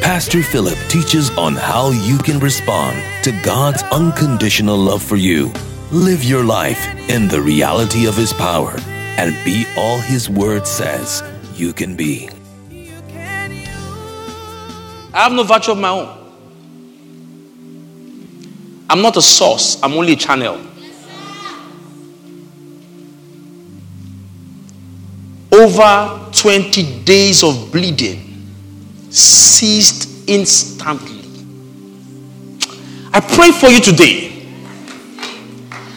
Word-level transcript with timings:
Pastor 0.00 0.42
Philip 0.42 0.78
teaches 0.88 1.30
on 1.36 1.54
how 1.54 1.90
you 1.90 2.16
can 2.16 2.38
respond 2.40 3.02
to 3.22 3.32
God's 3.42 3.82
unconditional 3.92 4.76
love 4.76 5.02
for 5.02 5.16
you. 5.16 5.52
Live 5.92 6.24
your 6.24 6.42
life 6.42 6.82
in 7.10 7.28
the 7.28 7.40
reality 7.40 8.06
of 8.06 8.16
His 8.16 8.32
power 8.32 8.74
and 9.18 9.36
be 9.44 9.66
all 9.76 9.98
His 9.98 10.30
Word 10.30 10.66
says 10.66 11.22
you 11.54 11.74
can 11.74 11.96
be. 11.96 12.30
I 15.12 15.24
have 15.24 15.32
no 15.32 15.42
virtue 15.42 15.72
of 15.72 15.78
my 15.78 15.90
own. 15.90 16.08
I'm 18.88 19.02
not 19.02 19.18
a 19.18 19.22
source, 19.22 19.78
I'm 19.82 19.92
only 19.92 20.14
a 20.14 20.16
channel. 20.16 20.58
Over 25.52 26.30
20 26.32 27.04
days 27.04 27.44
of 27.44 27.70
bleeding 27.70 28.29
ceased 29.10 30.28
instantly. 30.28 31.20
I 33.12 33.20
pray 33.20 33.50
for 33.50 33.68
you 33.68 33.80
today. 33.80 34.30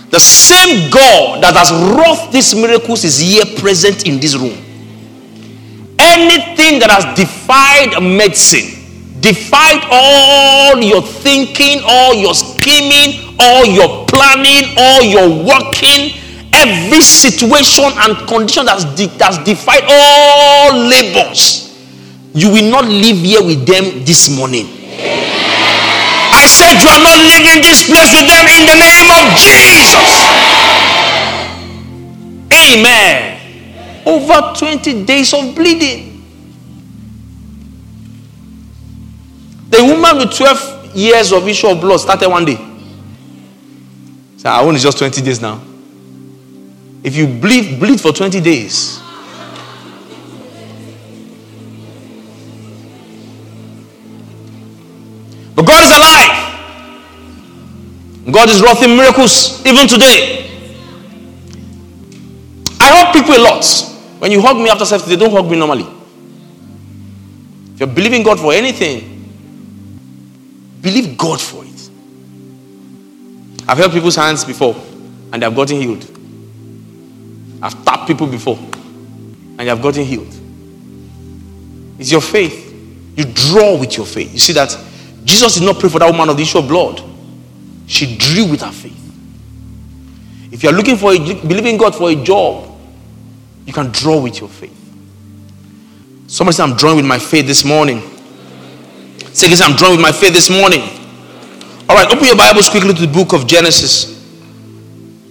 The 0.09 0.19
same 0.19 0.91
God 0.91 1.41
that 1.41 1.55
has 1.55 1.71
wrought 1.71 2.31
these 2.31 2.53
miracles 2.53 3.03
is 3.03 3.19
here 3.19 3.45
present 3.57 4.05
in 4.05 4.19
this 4.19 4.35
room. 4.35 4.57
Anything 5.97 6.79
that 6.79 6.89
has 6.89 7.05
defied 7.17 8.01
medicine, 8.01 9.21
defied 9.21 9.81
all 9.89 10.77
your 10.81 11.01
thinking, 11.01 11.81
all 11.85 12.13
your 12.13 12.35
scheming, 12.35 13.35
all 13.39 13.65
your 13.65 14.05
planning, 14.05 14.73
all 14.77 15.01
your 15.01 15.29
working, 15.29 16.13
every 16.53 17.01
situation 17.01 17.85
and 17.85 18.17
condition 18.27 18.65
that's, 18.65 18.85
that's 19.17 19.37
defied 19.43 19.81
all 19.87 20.77
labors, 20.77 21.62
you 22.33 22.49
will 22.51 22.69
not 22.69 22.85
live 22.85 23.17
here 23.17 23.43
with 23.43 23.65
them 23.65 24.03
this 24.03 24.29
morning. 24.35 24.65
I 26.33 26.45
said 26.49 26.81
you 26.81 26.89
are 26.89 27.03
not 27.03 27.17
leaving 27.21 27.61
this 27.61 27.85
place 27.85 28.09
with 28.09 28.25
them 28.25 28.45
in 28.49 28.65
the 28.65 28.77
name 28.81 29.09
of 29.13 29.37
Jesus. 29.37 29.93
Amen. 32.51 33.39
Over 34.05 34.53
20 34.57 35.05
days 35.05 35.33
of 35.33 35.55
bleeding. 35.55 36.09
The 39.69 39.83
woman 39.83 40.17
with 40.17 40.35
12 40.35 40.95
years 40.95 41.31
of 41.31 41.47
issue 41.47 41.67
of 41.67 41.79
blood 41.81 41.99
started 41.99 42.29
one 42.29 42.45
day. 42.45 42.57
So 44.37 44.49
I 44.49 44.61
want 44.63 44.77
just 44.79 44.97
20 44.97 45.21
days 45.21 45.41
now. 45.41 45.61
If 47.03 47.15
you 47.15 47.27
bleed, 47.27 47.79
bleed 47.79 48.01
for 48.01 48.11
20 48.11 48.41
days. 48.41 48.99
But 55.55 55.65
God 55.65 55.83
is 55.83 55.91
alive. 55.91 56.53
God 58.31 58.49
is 58.49 58.61
working 58.61 58.95
miracles 58.95 59.65
even 59.65 59.87
today. 59.87 60.49
I 62.79 62.87
hug 62.87 63.13
people 63.13 63.35
a 63.35 63.41
lot. 63.43 63.65
When 64.19 64.31
you 64.31 64.41
hug 64.41 64.57
me 64.57 64.69
after 64.69 64.85
service, 64.85 65.07
they 65.07 65.15
don't 65.15 65.31
hug 65.31 65.49
me 65.49 65.57
normally. 65.57 65.85
If 67.73 67.79
you're 67.79 67.87
believing 67.87 68.23
God 68.23 68.39
for 68.39 68.53
anything, 68.53 69.29
believe 70.81 71.17
God 71.17 71.41
for 71.41 71.65
it. 71.65 71.89
I've 73.67 73.77
held 73.77 73.91
people's 73.91 74.15
hands 74.15 74.45
before 74.45 74.75
and 75.31 75.41
they 75.41 75.45
have 75.45 75.55
gotten 75.55 75.81
healed. 75.81 76.03
I've 77.61 77.83
tapped 77.85 78.07
people 78.07 78.27
before 78.27 78.57
and 78.57 79.59
they 79.59 79.65
have 79.67 79.81
gotten 79.81 80.03
healed. 80.03 80.33
It's 81.99 82.11
your 82.11 82.21
faith. 82.21 82.71
You 83.15 83.25
draw 83.25 83.77
with 83.77 83.95
your 83.97 84.05
faith. 84.05 84.31
You 84.33 84.39
see 84.39 84.53
that 84.53 84.77
Jesus 85.23 85.55
did 85.55 85.63
not 85.63 85.79
pray 85.79 85.89
for 85.89 85.99
that 85.99 86.11
woman 86.11 86.29
of 86.29 86.37
the 86.37 86.43
issue 86.43 86.59
of 86.59 86.67
blood. 86.67 87.01
She 87.87 88.17
drew 88.17 88.45
with 88.49 88.61
her 88.61 88.71
faith. 88.71 88.99
If 90.51 90.63
you 90.63 90.69
are 90.69 90.73
looking 90.73 90.97
for 90.97 91.11
a, 91.11 91.17
believing 91.17 91.77
God 91.77 91.95
for 91.95 92.09
a 92.09 92.15
job, 92.15 92.69
you 93.65 93.73
can 93.73 93.91
draw 93.91 94.21
with 94.21 94.39
your 94.39 94.49
faith. 94.49 94.79
Somebody 96.27 96.55
said, 96.55 96.63
I'm 96.63 96.75
drawing 96.75 96.97
with 96.97 97.05
my 97.05 97.19
faith 97.19 97.47
this 97.47 97.63
morning. 97.63 98.01
Say, 99.33 99.47
I'm 99.63 99.75
drawing 99.75 99.93
with 99.93 100.01
my 100.01 100.11
faith 100.11 100.33
this 100.33 100.49
morning. 100.49 100.81
All 101.89 101.95
right, 101.95 102.07
open 102.11 102.25
your 102.25 102.35
Bibles 102.35 102.69
quickly 102.69 102.93
to 102.93 103.01
the 103.05 103.11
book 103.11 103.33
of 103.33 103.47
Genesis 103.47 104.13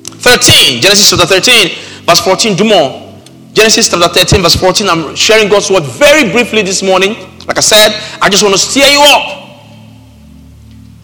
13. 0.05 0.81
Genesis 0.81 1.11
chapter 1.11 1.27
13, 1.27 2.05
verse 2.05 2.21
14. 2.21 2.57
Do 2.57 2.65
more. 2.65 3.21
Genesis 3.53 3.91
chapter 3.91 4.09
13, 4.09 4.43
verse 4.43 4.57
14. 4.57 4.89
I'm 4.89 5.15
sharing 5.15 5.49
God's 5.49 5.71
word 5.71 5.85
very 5.85 6.31
briefly 6.31 6.63
this 6.63 6.83
morning. 6.83 7.15
Like 7.47 7.59
I 7.59 7.61
said, 7.61 7.91
I 8.21 8.29
just 8.29 8.43
want 8.43 8.55
to 8.55 8.61
steer 8.61 8.87
you 8.87 9.01
up. 9.03 9.42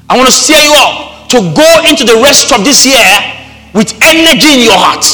I 0.08 0.16
want 0.16 0.28
to 0.28 0.34
steer 0.34 0.58
you 0.58 0.72
up 0.72 1.28
to 1.28 1.38
go 1.52 1.68
into 1.84 2.04
the 2.08 2.16
rest 2.24 2.52
of 2.52 2.64
this 2.64 2.84
year 2.88 3.04
with 3.76 3.92
energy 4.00 4.60
in 4.60 4.60
your 4.64 4.80
heart. 4.80 5.04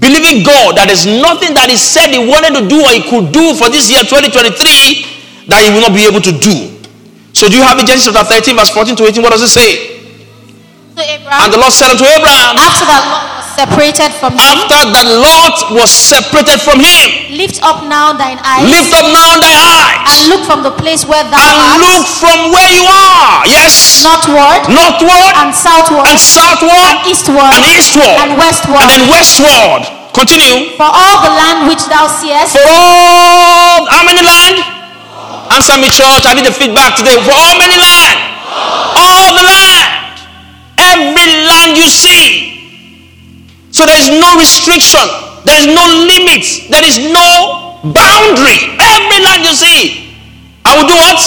Believing 0.00 0.42
God 0.42 0.80
that 0.80 0.88
there's 0.88 1.06
nothing 1.06 1.54
that 1.54 1.68
He 1.70 1.76
said 1.76 2.10
He 2.10 2.18
wanted 2.18 2.56
to 2.58 2.62
do 2.66 2.80
or 2.80 2.90
He 2.90 3.04
could 3.04 3.30
do 3.30 3.52
for 3.54 3.68
this 3.68 3.86
year 3.92 4.02
2023 4.02 5.46
that 5.52 5.60
He 5.62 5.68
will 5.70 5.84
not 5.84 5.92
be 5.94 6.08
able 6.08 6.24
to 6.24 6.32
do. 6.32 6.72
So, 7.36 7.50
do 7.50 7.58
you 7.58 7.62
have 7.66 7.78
in 7.78 7.86
Genesis 7.86 8.14
chapter 8.14 8.40
13, 8.40 8.56
verse 8.56 8.70
14 8.70 8.96
to 8.96 9.02
18? 9.10 9.22
What 9.22 9.32
does 9.36 9.42
it 9.42 9.52
say? 9.52 9.94
and 10.94 11.50
the 11.52 11.58
Lord 11.58 11.74
said 11.74 11.90
unto 11.90 12.06
Abraham, 12.06 12.54
After 12.54 12.86
that 12.86 13.33
separated 13.54 14.10
from 14.18 14.34
him, 14.34 14.42
after 14.42 14.80
the 14.90 15.04
Lot 15.22 15.56
was 15.74 15.90
separated 15.90 16.60
from 16.60 16.82
him, 16.82 17.34
lift 17.34 17.62
up 17.62 17.86
now 17.86 18.12
thine 18.12 18.38
eyes, 18.42 18.66
lift 18.66 18.92
up 18.92 19.06
now 19.08 19.38
thy 19.38 19.54
eyes, 19.54 19.98
and 20.10 20.20
look 20.30 20.42
from 20.46 20.62
the 20.62 20.74
place 20.74 21.06
where 21.06 21.22
thou 21.26 21.38
art. 21.38 21.78
and 21.78 21.82
art, 21.82 21.94
look 21.94 22.04
from 22.18 22.38
where 22.50 22.70
you 22.74 22.84
are. 22.86 23.46
Yes, 23.46 24.02
northward, 24.02 24.66
northward, 24.68 25.30
and 25.40 25.54
southward, 25.54 26.06
and 26.10 26.18
southward, 26.18 26.74
and 26.74 26.98
eastward, 27.06 27.50
and 27.54 27.64
eastward, 27.70 28.14
and 28.22 28.30
westward, 28.36 28.82
and 28.82 28.90
then 28.90 29.04
westward. 29.08 29.82
Continue. 30.14 30.78
for 30.78 30.86
all 30.86 31.16
the 31.26 31.32
land 31.34 31.66
which 31.66 31.82
thou 31.90 32.06
seest, 32.06 32.54
For 32.54 32.62
all, 32.62 33.82
how 33.90 34.06
many 34.06 34.22
land? 34.22 34.62
Answer 35.50 35.74
me, 35.78 35.90
church. 35.90 36.22
I 36.22 36.34
need 36.34 36.46
the 36.46 36.54
feedback 36.54 36.94
today. 36.94 37.18
For 37.18 37.34
how 37.34 37.58
many 37.58 37.74
land? 37.74 38.18
All 38.94 39.34
the 39.34 39.42
land. 39.42 39.82
Every 40.78 41.26
land 41.50 41.76
you 41.78 41.90
see. 41.90 42.53
So 43.84 43.92
there 43.92 44.00
is 44.00 44.08
no 44.16 44.32
restriction. 44.40 45.04
There 45.44 45.60
is 45.60 45.68
no 45.68 45.84
limit. 46.08 46.40
There 46.72 46.80
is 46.88 46.96
no 47.04 47.76
boundary. 47.92 48.56
Every 48.80 49.20
land 49.20 49.44
you 49.44 49.52
see. 49.52 50.16
I 50.64 50.72
will 50.80 50.88
do 50.88 50.96
what? 50.96 51.20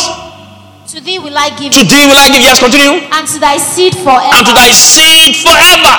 to 0.90 1.02
thee 1.02 1.20
will 1.20 1.38
I 1.38 1.50
give 1.54 1.72
To 1.74 1.84
thee 1.86 2.08
will 2.10 2.18
I 2.18 2.34
give. 2.34 2.42
Yes, 2.42 2.58
continue. 2.58 2.98
and 3.14 3.28
to 3.28 3.38
thy 3.38 3.58
seed 3.58 3.94
forever. 3.94 4.34
And 4.34 4.48
to 4.48 4.54
thy 4.58 4.72
seed 4.74 5.36
forever. 5.38 5.94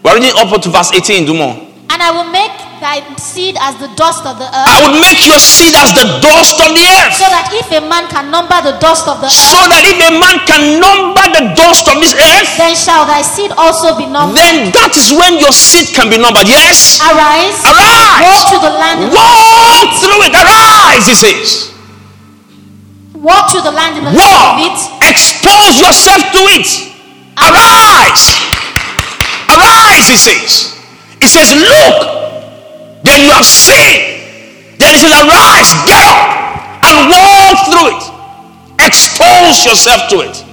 We're 0.00 0.14
reading 0.16 0.32
up 0.40 0.48
to 0.62 0.70
verse 0.70 0.92
18. 0.96 1.26
Do 1.26 1.34
more. 1.34 1.52
And 1.92 2.00
I 2.00 2.08
will 2.10 2.30
make 2.32 2.73
thy 2.84 3.00
seed 3.16 3.56
as 3.64 3.80
the 3.80 3.88
dust 3.96 4.28
of 4.28 4.36
the 4.36 4.44
earth, 4.44 4.68
I 4.68 4.84
will 4.84 5.00
make 5.00 5.24
your 5.24 5.40
seed 5.40 5.72
as 5.72 5.96
the 5.96 6.04
dust 6.20 6.60
of 6.60 6.76
the 6.76 6.84
earth. 6.84 7.16
so 7.16 7.24
that 7.32 7.48
if 7.56 7.72
a 7.72 7.80
man 7.80 8.04
can 8.12 8.28
number 8.28 8.60
the 8.60 8.76
dust 8.76 9.08
of 9.08 9.24
the 9.24 9.32
earth. 9.32 9.48
So 9.56 9.60
that 9.72 9.80
if 9.88 9.96
a 10.04 10.12
man 10.20 10.36
can 10.44 10.76
number 10.76 11.24
the 11.32 11.56
dust 11.56 11.88
of 11.88 11.96
this 12.04 12.12
earth, 12.12 12.44
then 12.60 12.76
shall 12.76 13.08
thy 13.08 13.24
seed 13.24 13.56
also 13.56 13.96
be 13.96 14.04
numbered. 14.04 14.36
then 14.36 14.68
that 14.76 14.92
is 15.00 15.08
when 15.16 15.40
your 15.40 15.50
seed 15.56 15.96
can 15.96 16.12
be 16.12 16.20
numbered. 16.20 16.44
Yes? 16.44 17.00
Arise, 17.00 17.56
Arise! 17.64 18.20
walk 18.28 18.42
through 18.52 18.64
the 18.68 18.74
land, 18.76 18.98
Walk 19.08 19.88
through 20.04 20.20
it. 20.28 20.34
Arise, 20.36 21.04
he 21.08 21.16
says. 21.16 21.72
walk 23.16 23.48
through 23.48 23.64
the 23.64 23.72
land 23.72 23.96
in 23.96 24.04
the 24.04 24.12
land 24.12 24.20
Walk. 24.20 24.60
of 24.60 24.68
it, 24.68 24.76
Expose 25.08 25.80
yourself 25.80 26.20
to 26.36 26.40
it. 26.52 26.68
Arise. 27.40 28.36
Arise, 29.48 30.06
he 30.12 30.16
says. 30.20 30.76
He 31.20 31.26
says, 31.28 31.48
Look. 31.56 32.33
Then 33.04 33.20
you 33.20 33.30
have 33.30 33.44
seen. 33.44 34.76
Then 34.80 34.96
he 34.96 34.98
says, 34.98 35.12
Arise, 35.12 35.70
get 35.84 36.00
up, 36.00 36.20
and 36.82 36.96
walk 37.12 37.56
through 37.68 37.88
it. 37.92 38.02
Expose 38.80 39.64
yourself 39.64 40.08
to 40.08 40.24
it. 40.24 40.44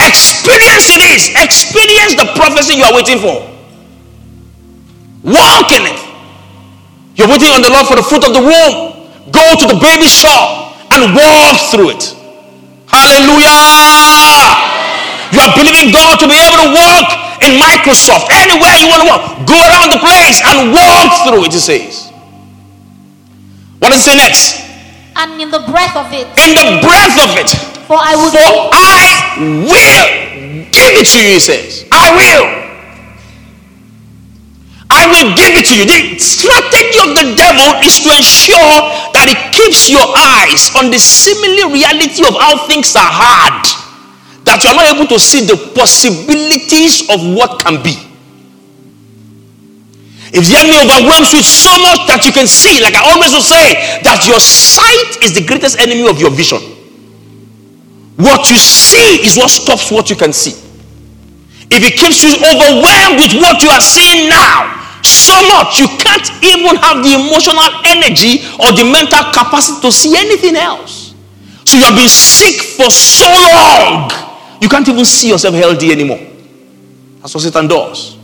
Experience 0.00 0.94
it 0.94 1.02
is. 1.10 1.28
Experience 1.34 2.14
the 2.14 2.30
prophecy 2.38 2.78
you 2.78 2.84
are 2.84 2.94
waiting 2.94 3.18
for. 3.18 3.42
Walk 5.26 5.72
in 5.72 5.82
it. 5.90 6.00
You're 7.16 7.28
waiting 7.28 7.50
on 7.50 7.62
the 7.62 7.70
Lord 7.70 7.86
for 7.86 7.96
the 7.96 8.02
fruit 8.02 8.24
of 8.24 8.32
the 8.32 8.40
womb. 8.40 9.32
Go 9.32 9.42
to 9.58 9.66
the 9.66 9.78
baby 9.80 10.06
shop 10.06 10.76
and 10.92 11.14
walk 11.14 11.58
through 11.70 11.90
it. 11.90 12.14
Hallelujah. 12.86 14.75
You 15.32 15.40
are 15.42 15.52
believing 15.54 15.90
God 15.90 16.18
to 16.22 16.26
be 16.28 16.36
able 16.38 16.60
to 16.66 16.70
work 16.74 17.08
in 17.42 17.58
Microsoft, 17.58 18.30
anywhere 18.30 18.74
you 18.78 18.86
want 18.90 19.02
to 19.02 19.08
work. 19.10 19.22
Go 19.46 19.58
around 19.58 19.90
the 19.92 20.00
place 20.02 20.38
and 20.42 20.72
walk 20.72 21.26
through 21.26 21.44
it, 21.46 21.54
it 21.54 21.62
says. 21.62 22.10
What 23.78 23.90
does 23.90 24.00
it 24.02 24.10
say 24.10 24.16
next? 24.16 24.62
And 25.16 25.40
in 25.40 25.50
the 25.50 25.64
breath 25.64 25.96
of 25.96 26.12
it. 26.12 26.26
In 26.36 26.52
the 26.54 26.80
breath 26.84 27.16
of 27.22 27.36
it. 27.36 27.50
For 27.86 27.96
I 27.96 28.16
will 28.16 28.30
For 28.30 28.40
give, 28.40 28.54
I 28.74 29.02
will 29.38 30.06
give 30.74 30.92
it 30.98 31.06
to 31.06 31.18
you, 31.22 31.34
he 31.34 31.40
says. 31.40 31.86
I 31.92 32.10
will. 32.12 32.66
I 34.90 35.06
will 35.10 35.34
give 35.34 35.54
it 35.54 35.66
to 35.70 35.74
you. 35.76 35.84
The 35.86 36.18
strategy 36.18 36.98
of 37.04 37.14
the 37.14 37.34
devil 37.36 37.68
is 37.82 38.00
to 38.02 38.10
ensure 38.10 38.76
that 39.14 39.26
it 39.28 39.38
keeps 39.54 39.90
your 39.90 40.06
eyes 40.14 40.70
on 40.78 40.90
the 40.90 40.98
seemingly 40.98 41.78
reality 41.78 42.22
of 42.26 42.34
how 42.38 42.66
things 42.66 42.94
are 42.96 43.06
hard, 43.06 43.66
that 44.46 44.62
you 44.62 44.70
are 44.70 44.78
not 44.78 44.86
able 44.94 45.10
to 45.10 45.18
see 45.18 45.44
the 45.44 45.58
possibilities 45.74 47.10
of 47.10 47.18
what 47.34 47.58
can 47.60 47.82
be. 47.82 47.98
If 50.30 50.46
the 50.46 50.54
enemy 50.58 50.78
overwhelms 50.86 51.34
you 51.34 51.42
so 51.42 51.74
much 51.82 52.06
that 52.06 52.22
you 52.22 52.32
can 52.32 52.46
see, 52.46 52.78
like 52.82 52.94
I 52.94 53.02
always 53.14 53.34
will 53.34 53.44
say, 53.44 54.00
that 54.06 54.26
your 54.26 54.38
sight 54.38 55.22
is 55.22 55.34
the 55.34 55.42
greatest 55.42 55.78
enemy 55.78 56.06
of 56.06 56.18
your 56.18 56.30
vision. 56.30 56.62
What 58.16 58.48
you 58.50 58.58
see 58.58 59.22
is 59.26 59.36
what 59.36 59.50
stops 59.50 59.90
what 59.90 60.10
you 60.10 60.16
can 60.16 60.32
see. 60.32 60.54
If 61.70 61.82
it 61.82 61.98
keeps 61.98 62.22
you 62.22 62.38
overwhelmed 62.38 63.18
with 63.18 63.34
what 63.42 63.62
you 63.62 63.70
are 63.70 63.82
seeing 63.82 64.30
now, 64.30 64.72
so 65.02 65.34
much 65.54 65.78
you 65.78 65.86
can't 65.98 66.26
even 66.42 66.78
have 66.82 67.02
the 67.02 67.14
emotional 67.18 67.66
energy 67.86 68.46
or 68.62 68.74
the 68.74 68.86
mental 68.86 69.22
capacity 69.30 69.80
to 69.82 69.90
see 69.90 70.14
anything 70.14 70.56
else. 70.56 71.14
So 71.64 71.78
you 71.78 71.84
have 71.84 71.98
been 71.98 72.10
sick 72.10 72.62
for 72.78 72.90
so 72.90 73.26
long, 73.26 74.10
you 74.60 74.68
can't 74.68 74.88
even 74.88 75.04
see 75.04 75.28
yourself 75.28 75.54
healthy 75.54 75.92
anymore. 75.92 76.20
That's 77.20 77.34
what 77.34 77.42
Satan 77.42 77.66
does. 77.68 78.16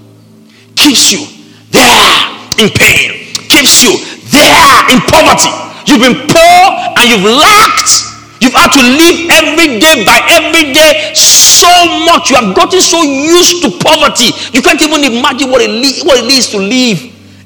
Keeps 0.76 1.12
you 1.12 1.26
there 1.70 2.12
in 2.58 2.70
pain, 2.70 3.34
keeps 3.48 3.82
you 3.82 3.98
there 4.30 4.92
in 4.92 5.00
poverty. 5.08 5.50
You've 5.86 6.00
been 6.00 6.28
poor 6.28 6.62
and 6.96 7.04
you've 7.10 7.24
lacked. 7.24 8.08
You've 8.40 8.54
had 8.54 8.72
to 8.72 8.82
live 8.82 9.30
every 9.30 9.78
day 9.78 10.04
by 10.04 10.18
every 10.30 10.72
day 10.72 11.14
so 11.14 11.68
much. 12.06 12.30
You 12.30 12.36
have 12.36 12.56
gotten 12.56 12.80
so 12.80 13.02
used 13.02 13.62
to 13.62 13.70
poverty. 13.78 14.30
You 14.52 14.62
can't 14.62 14.82
even 14.82 15.04
imagine 15.04 15.50
what 15.50 15.62
it, 15.62 15.70
le- 15.70 16.06
what 16.06 16.18
it 16.18 16.30
is 16.30 16.48
to 16.50 16.58
live 16.58 16.98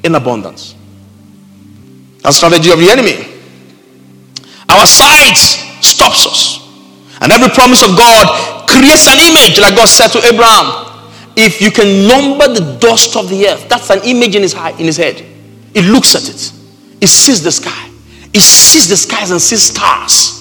in 0.05 0.15
abundance. 0.15 0.75
That's 2.23 2.41
the 2.41 2.49
strategy 2.49 2.71
of 2.71 2.79
the 2.79 2.91
enemy. 2.91 3.29
Our 4.69 4.87
sight 4.87 5.37
stops 5.83 6.27
us. 6.27 6.66
And 7.21 7.33
every 7.33 7.49
promise 7.49 7.83
of 7.83 7.97
God 7.97 8.69
creates 8.69 9.09
an 9.09 9.19
image, 9.19 9.59
like 9.59 9.75
God 9.75 9.89
said 9.89 10.09
to 10.09 10.19
Abraham. 10.27 10.85
If 11.37 11.61
you 11.61 11.71
can 11.71 12.09
number 12.09 12.49
the 12.49 12.79
dust 12.81 13.17
of 13.17 13.29
the 13.29 13.49
earth, 13.49 13.69
that's 13.69 13.91
an 13.91 14.01
image 14.05 14.35
in 14.35 14.43
his, 14.43 14.55
in 14.55 14.87
his 14.87 14.97
head. 14.97 15.21
He 15.75 15.83
looks 15.83 16.15
at 16.15 16.29
it, 16.29 16.53
he 17.01 17.07
sees 17.07 17.43
the 17.43 17.53
sky, 17.53 17.91
he 18.33 18.41
sees 18.41 18.89
the 18.89 18.97
skies 18.97 19.31
and 19.31 19.41
sees 19.41 19.63
stars. 19.63 20.37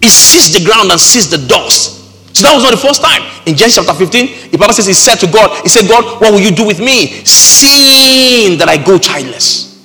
He 0.00 0.10
sees 0.10 0.52
the 0.52 0.62
ground 0.64 0.90
and 0.90 1.00
sees 1.00 1.30
the 1.30 1.38
dust. 1.38 2.36
So 2.36 2.46
that 2.46 2.54
was 2.54 2.62
not 2.62 2.72
the 2.72 2.76
first 2.76 3.00
time. 3.00 3.22
In 3.46 3.56
Genesis 3.56 3.86
chapter 3.86 3.94
15, 3.94 4.50
the 4.50 4.58
Bible 4.58 4.74
says 4.74 4.86
he 4.86 4.92
said 4.92 5.16
to 5.16 5.26
God, 5.26 5.62
He 5.62 5.70
said, 5.70 5.88
God, 5.88 6.20
what 6.20 6.32
will 6.32 6.40
you 6.40 6.50
do 6.50 6.66
with 6.66 6.78
me? 6.78 7.24
Seeing 7.24 8.58
that 8.58 8.68
I 8.68 8.76
go 8.76 8.98
childless. 8.98 9.80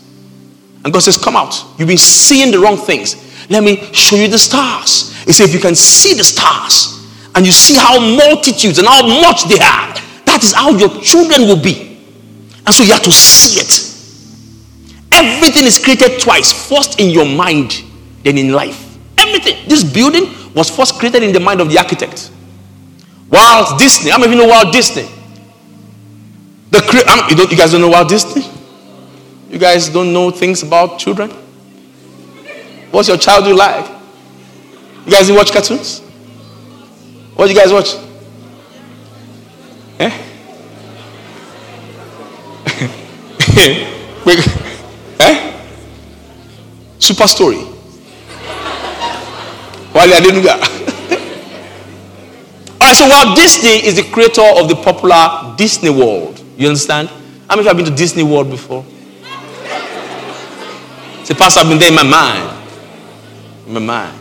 And 0.84 0.92
God 0.92 1.00
says, 1.00 1.18
Come 1.18 1.38
out. 1.38 1.64
You've 1.78 1.88
been 1.88 1.98
seeing 1.98 2.52
the 2.52 2.60
wrong 2.60 2.76
things. 2.76 3.29
Let 3.50 3.64
me 3.64 3.78
show 3.94 4.16
you 4.16 4.28
the 4.28 4.38
stars. 4.38 5.16
He 5.24 5.32
said, 5.32 5.50
If 5.50 5.54
you 5.54 5.60
can 5.60 5.76
see 5.76 6.14
the 6.14 6.24
stars 6.24 7.08
and 7.36 7.46
you 7.46 7.52
see 7.52 7.76
how 7.76 8.00
multitudes 8.00 8.78
and 8.78 8.88
how 8.88 9.06
much 9.22 9.46
they 9.46 9.60
are, 9.60 9.94
that 10.26 10.42
is 10.44 10.54
how 10.54 10.72
your 10.72 10.90
children 11.02 11.42
will 11.42 11.62
be. 11.62 11.98
And 12.66 12.74
so 12.74 12.84
you 12.84 12.92
have 12.92 13.04
to 13.04 13.12
see 13.12 13.60
it. 13.60 13.90
Everything 15.12 15.66
is 15.66 15.84
created 15.84 16.22
twice 16.22 16.52
first 16.70 17.00
in 17.00 17.10
your 17.10 17.26
mind, 17.26 17.84
then 18.24 18.38
in 18.38 18.52
life. 18.52 18.98
Everything. 19.18 19.68
This 19.68 19.84
building 19.84 20.34
was 20.54 20.70
first 20.70 21.00
created 21.00 21.24
in 21.24 21.34
the 21.34 21.40
mind 21.40 21.62
of 21.62 21.70
the 21.70 21.78
architect. 21.78 22.32
Walt 23.32 23.80
Disney. 23.80 24.12
Many 24.12 24.26
of 24.26 24.32
you 24.32 24.38
know 24.38 24.48
Walt 24.48 24.72
Disney? 24.72 25.08
The 26.72 26.80
um, 27.12 27.30
you, 27.30 27.36
don't, 27.36 27.52
you 27.52 27.58
guys 27.58 27.72
don't 27.72 27.82
know 27.82 27.90
Walt 27.90 28.08
Disney? 28.08 28.44
You 29.50 29.58
guys 29.58 29.90
don't 29.90 30.14
know 30.14 30.30
things 30.30 30.62
about 30.62 31.00
children? 31.00 31.32
What's 32.92 33.08
your 33.08 33.18
childhood 33.18 33.56
like? 33.56 33.86
You 35.06 35.12
guys 35.12 35.32
watch 35.32 35.52
cartoons? 35.52 36.02
What 37.36 37.48
do 37.48 37.54
you 37.54 37.60
guys 37.60 37.72
watch? 37.72 37.96
Eh? 40.00 40.12
Wait, 44.26 44.40
eh? 45.20 45.62
Super 47.00 47.28
Story. 47.28 47.58
Wale 49.94 50.14
Adenuga. 50.14 50.56
All 52.82 52.88
right, 52.88 52.96
so 52.96 53.08
Walt 53.08 53.36
Disney 53.36 53.86
is 53.86 53.96
the 53.96 54.04
creator 54.12 54.42
of 54.58 54.68
the 54.70 54.76
popular 54.76 55.56
Disney 55.58 55.90
World. 55.90 56.44
You 56.58 56.68
understand? 56.68 57.10
How 57.50 57.56
many 57.56 57.62
of 57.62 57.66
you 57.66 57.68
have 57.70 57.78
been 57.78 57.86
to 57.86 57.96
Disney 57.96 58.24
World 58.24 58.50
before? 58.50 58.86
Say, 61.24 61.34
Pastor, 61.36 61.62
I've 61.62 61.68
been 61.70 61.80
there 61.80 61.90
in 61.90 61.96
my 61.96 62.04
mind. 62.04 62.59
My 63.70 63.80
mind. 63.80 64.20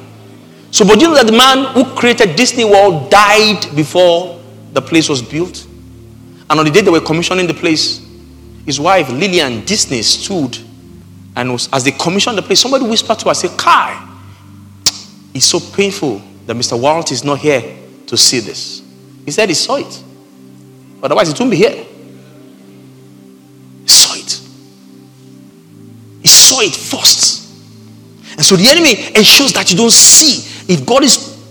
So, 0.70 0.86
but 0.86 1.00
you 1.00 1.08
know 1.08 1.14
that 1.14 1.26
the 1.26 1.32
man 1.32 1.72
who 1.72 1.84
created 1.96 2.36
Disney 2.36 2.64
World 2.64 3.10
died 3.10 3.66
before 3.74 4.38
the 4.74 4.82
place 4.82 5.08
was 5.08 5.22
built? 5.22 5.66
And 6.50 6.60
on 6.60 6.64
the 6.66 6.70
day 6.70 6.82
they 6.82 6.90
were 6.90 7.00
commissioning 7.00 7.46
the 7.46 7.54
place, 7.54 8.06
his 8.66 8.78
wife, 8.78 9.08
Lillian 9.08 9.64
Disney, 9.64 10.02
stood 10.02 10.58
and 11.34 11.52
was, 11.52 11.70
as 11.72 11.84
they 11.84 11.92
commissioned 11.92 12.36
the 12.36 12.42
place, 12.42 12.60
somebody 12.60 12.84
whispered 12.84 13.18
to 13.20 13.28
her, 13.28 13.34
say, 13.34 13.48
Kai, 13.56 14.06
it's 15.32 15.46
so 15.46 15.60
painful 15.60 16.20
that 16.46 16.54
Mr. 16.54 16.78
Walt 16.78 17.10
is 17.10 17.24
not 17.24 17.38
here 17.38 17.78
to 18.06 18.16
see 18.16 18.40
this. 18.40 18.82
He 19.24 19.30
said 19.30 19.48
he 19.48 19.54
saw 19.54 19.76
it. 19.76 20.04
Otherwise, 21.02 21.30
it 21.30 21.32
wouldn't 21.34 21.52
be 21.52 21.56
here. 21.56 21.84
He 23.82 23.88
saw 23.88 24.14
it. 24.14 24.40
He 26.22 26.28
saw 26.28 26.60
it 26.60 26.74
first. 26.74 27.37
And 28.38 28.46
so 28.46 28.54
the 28.54 28.70
enemy 28.70 28.94
ensures 29.18 29.52
that 29.54 29.66
you 29.70 29.76
don't 29.76 29.90
see. 29.90 30.46
If 30.72 30.86
God 30.86 31.02
is 31.02 31.42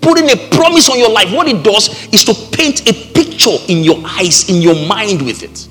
putting 0.00 0.30
a 0.32 0.36
promise 0.48 0.88
on 0.88 0.98
your 0.98 1.10
life, 1.12 1.28
what 1.32 1.46
it 1.46 1.62
does 1.62 1.92
is 2.14 2.24
to 2.24 2.32
paint 2.56 2.88
a 2.88 2.94
picture 3.12 3.60
in 3.68 3.84
your 3.84 4.00
eyes, 4.06 4.48
in 4.48 4.62
your 4.62 4.74
mind 4.88 5.20
with 5.20 5.44
it. 5.44 5.68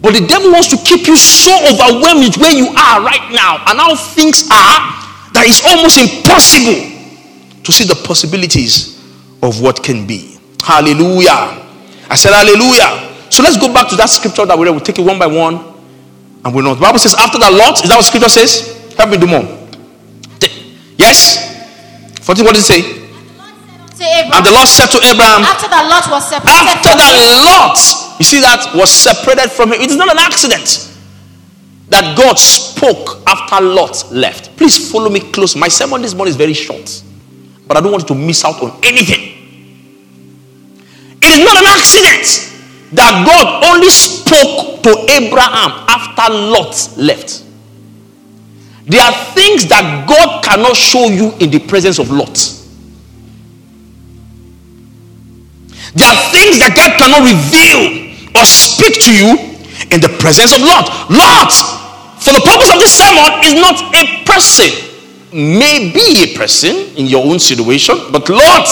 But 0.00 0.14
the 0.14 0.24
devil 0.28 0.52
wants 0.52 0.68
to 0.70 0.78
keep 0.78 1.08
you 1.08 1.16
so 1.16 1.50
overwhelmed 1.74 2.22
with 2.22 2.36
where 2.38 2.54
you 2.54 2.68
are 2.68 3.02
right 3.02 3.26
now 3.34 3.58
and 3.66 3.80
how 3.82 3.96
things 3.96 4.46
are 4.46 4.78
that 5.34 5.42
it's 5.42 5.66
almost 5.66 5.98
impossible 5.98 6.86
to 7.64 7.72
see 7.72 7.82
the 7.82 7.98
possibilities 8.06 8.94
of 9.42 9.60
what 9.60 9.82
can 9.82 10.06
be. 10.06 10.38
Hallelujah. 10.62 11.66
I 12.08 12.14
said, 12.14 12.30
Hallelujah. 12.30 13.06
So 13.30 13.42
let's 13.42 13.56
go 13.56 13.72
back 13.74 13.88
to 13.90 13.96
that 13.96 14.06
scripture 14.06 14.46
that 14.46 14.56
we 14.56 14.66
read. 14.66 14.70
We'll 14.70 14.86
take 14.86 15.00
it 15.00 15.04
one 15.04 15.18
by 15.18 15.26
one. 15.26 15.74
And 16.44 16.54
we 16.54 16.62
know. 16.62 16.76
The 16.76 16.80
Bible 16.80 17.00
says, 17.00 17.16
after 17.18 17.38
that, 17.40 17.52
Lot, 17.52 17.82
is 17.82 17.90
that 17.90 17.96
what 17.96 18.04
scripture 18.04 18.28
says? 18.28 18.75
Help 18.96 19.10
me 19.10 19.18
do 19.18 19.26
more. 19.26 19.44
Yes? 20.96 22.18
14, 22.22 22.44
what 22.44 22.54
did 22.54 22.64
he 22.64 22.82
say? 22.82 23.06
And 23.98 24.44
the 24.44 24.52
Lord 24.52 24.68
said 24.68 24.86
to 24.92 24.98
Abraham, 25.06 25.44
After 25.44 25.68
that 25.68 25.88
Lot 25.88 26.10
was 26.10 26.28
separated 26.28 26.68
after 26.68 26.92
that 26.92 27.14
Lot, 27.44 27.78
you 28.20 28.24
see 28.24 28.40
that, 28.40 28.74
was 28.74 28.90
separated 28.90 29.50
from 29.50 29.72
him. 29.72 29.80
It 29.80 29.90
is 29.90 29.96
not 29.96 30.10
an 30.10 30.18
accident 30.18 30.92
that 31.88 32.16
God 32.16 32.38
spoke 32.38 33.22
after 33.26 33.64
Lot 33.64 34.10
left. 34.12 34.56
Please 34.56 34.90
follow 34.90 35.08
me 35.08 35.20
close. 35.20 35.56
My 35.56 35.68
sermon 35.68 36.02
this 36.02 36.14
morning 36.14 36.30
is 36.30 36.36
very 36.36 36.52
short, 36.52 37.02
but 37.66 37.76
I 37.76 37.80
don't 37.80 37.92
want 37.92 38.02
you 38.04 38.08
to 38.08 38.14
miss 38.14 38.44
out 38.44 38.60
on 38.62 38.78
anything. 38.82 39.32
It 41.22 41.30
is 41.30 41.44
not 41.44 41.56
an 41.56 41.66
accident 41.66 42.52
that 42.92 43.24
God 43.24 43.64
only 43.72 43.90
spoke 43.90 44.82
to 44.82 44.90
Abraham 45.12 45.72
after 45.88 46.32
Lot 46.32 46.74
left. 46.98 47.45
There 48.86 49.02
are 49.02 49.12
things 49.34 49.66
that 49.66 50.06
God 50.06 50.44
cannot 50.44 50.76
show 50.76 51.06
you 51.06 51.34
in 51.40 51.50
the 51.50 51.58
presence 51.58 51.98
of 51.98 52.10
Lot. 52.10 52.38
There 55.94 56.06
are 56.06 56.20
things 56.30 56.62
that 56.62 56.70
God 56.78 56.94
cannot 56.94 57.26
reveal 57.26 58.06
or 58.38 58.44
speak 58.46 59.02
to 59.02 59.10
you 59.10 59.34
in 59.90 59.98
the 59.98 60.12
presence 60.22 60.54
of 60.54 60.62
Lot. 60.62 60.86
Lot, 61.10 61.50
for 62.22 62.30
the 62.30 62.42
purpose 62.46 62.70
of 62.70 62.78
this 62.78 62.94
sermon, 62.94 63.26
is 63.42 63.58
not 63.58 63.74
a 63.90 64.22
person. 64.22 64.70
May 65.34 65.90
be 65.90 66.22
a 66.22 66.38
person 66.38 66.94
in 66.94 67.06
your 67.06 67.26
own 67.26 67.42
situation, 67.42 67.98
but 68.12 68.28
Lot, 68.30 68.70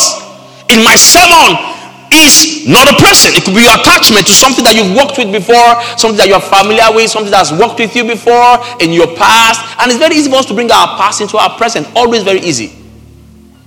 in 0.71 0.78
my 0.85 0.94
sermon, 0.94 1.74
is 2.14 2.66
not 2.66 2.87
a 2.87 2.97
person. 3.02 3.35
It 3.35 3.44
could 3.44 3.54
be 3.54 3.62
your 3.66 3.75
attachment 3.75 4.26
to 4.26 4.33
something 4.33 4.64
that 4.64 4.75
you've 4.78 4.94
worked 4.94 5.18
with 5.18 5.30
before, 5.35 5.83
something 5.99 6.18
that 6.18 6.28
you're 6.30 6.40
familiar 6.42 6.87
with, 6.94 7.11
something 7.11 7.30
that's 7.30 7.50
worked 7.52 7.78
with 7.78 7.94
you 7.94 8.04
before 8.04 8.62
in 8.80 8.94
your 8.94 9.11
past. 9.18 9.61
And 9.80 9.90
it's 9.90 9.99
very 9.99 10.16
easy 10.16 10.30
for 10.30 10.37
us 10.37 10.47
to 10.47 10.54
bring 10.54 10.71
our 10.71 10.97
past 10.97 11.21
into 11.21 11.37
our 11.37 11.50
present. 11.56 11.88
Always 11.94 12.23
very 12.23 12.40
easy. 12.40 12.73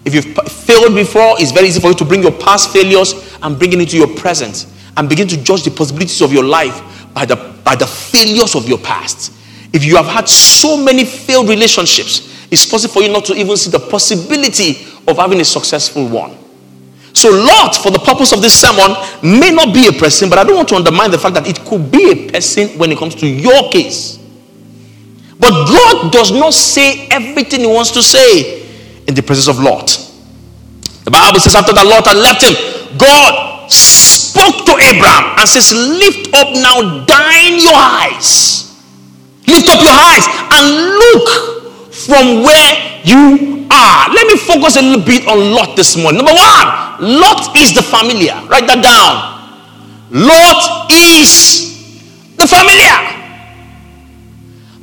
If 0.05 0.15
you've 0.15 0.33
failed 0.47 0.95
before, 0.95 1.35
it's 1.37 1.51
very 1.51 1.67
easy 1.67 1.81
for 1.81 1.89
you 1.89 1.99
to 1.99 2.05
bring 2.05 2.23
your 2.23 2.31
past 2.31 2.71
failures 2.71 3.13
and 3.43 3.59
bring 3.59 3.73
it 3.73 3.79
into 3.79 3.97
your 3.97 4.07
present 4.15 4.65
and 4.95 5.09
begin 5.09 5.27
to 5.27 5.37
judge 5.43 5.63
the 5.63 5.71
possibilities 5.71 6.21
of 6.21 6.31
your 6.31 6.43
life 6.43 6.79
by 7.13 7.25
the, 7.25 7.35
by 7.63 7.75
the 7.75 7.85
failures 7.85 8.55
of 8.55 8.67
your 8.67 8.79
past. 8.79 9.33
If 9.73 9.83
you 9.83 9.97
have 9.97 10.07
had 10.07 10.29
so 10.29 10.77
many 10.77 11.03
failed 11.03 11.49
relationships, 11.49 12.47
it's 12.49 12.65
possible 12.65 12.93
for 12.93 13.01
you 13.03 13.11
not 13.11 13.25
to 13.25 13.35
even 13.35 13.57
see 13.57 13.69
the 13.69 13.79
possibility 13.79 14.87
of 15.07 15.17
having 15.17 15.41
a 15.41 15.45
successful 15.45 16.07
one. 16.07 16.37
So, 17.13 17.29
Lot, 17.29 17.75
for 17.75 17.91
the 17.91 17.99
purpose 17.99 18.31
of 18.31 18.41
this 18.41 18.53
sermon, 18.59 18.95
may 19.23 19.51
not 19.51 19.73
be 19.73 19.87
a 19.87 19.91
person, 19.91 20.29
but 20.29 20.37
I 20.37 20.43
don't 20.43 20.55
want 20.55 20.69
to 20.69 20.75
undermine 20.75 21.11
the 21.11 21.17
fact 21.17 21.33
that 21.35 21.47
it 21.47 21.59
could 21.65 21.91
be 21.91 22.11
a 22.11 22.31
person 22.31 22.77
when 22.77 22.91
it 22.91 22.97
comes 22.97 23.15
to 23.15 23.27
your 23.27 23.69
case. 23.69 24.17
But 25.39 25.51
God 25.51 26.11
does 26.11 26.31
not 26.31 26.53
say 26.53 27.07
everything 27.09 27.61
He 27.61 27.67
wants 27.67 27.91
to 27.91 28.03
say 28.03 28.67
in 29.07 29.13
the 29.15 29.23
presence 29.23 29.47
of 29.47 29.63
Lot. 29.63 30.07
The 31.05 31.11
Bible 31.11 31.39
says, 31.39 31.55
after 31.55 31.71
that 31.71 31.87
Lot 31.87 32.05
had 32.05 32.17
left 32.17 32.43
him, 32.43 32.51
God 32.99 33.71
spoke 33.71 34.67
to 34.67 34.75
Abraham 34.75 35.39
and 35.39 35.47
says, 35.47 35.71
Lift 35.71 36.35
up 36.35 36.51
now 36.51 37.05
thine 37.07 37.63
your 37.63 37.79
eyes. 37.79 38.75
Lift 39.47 39.71
up 39.71 39.79
your 39.79 39.95
eyes 39.95 40.27
and 40.51 40.65
look 40.99 41.27
from 41.95 42.43
where 42.43 42.96
you 43.07 43.67
are. 43.71 44.11
Let 44.11 44.27
me 44.27 44.35
focus 44.35 44.75
a 44.75 44.83
little 44.83 45.03
bit 45.03 45.27
on 45.27 45.39
Lot 45.55 45.75
this 45.75 45.95
morning. 45.95 46.19
Number 46.19 46.35
one, 46.35 46.67
Lot 46.99 47.55
is 47.55 47.73
the 47.73 47.81
familiar. 47.81 48.35
Write 48.51 48.67
that 48.67 48.83
down. 48.83 49.37
Lot 50.11 50.91
is 50.91 52.35
the 52.35 52.47
familiar. 52.47 52.95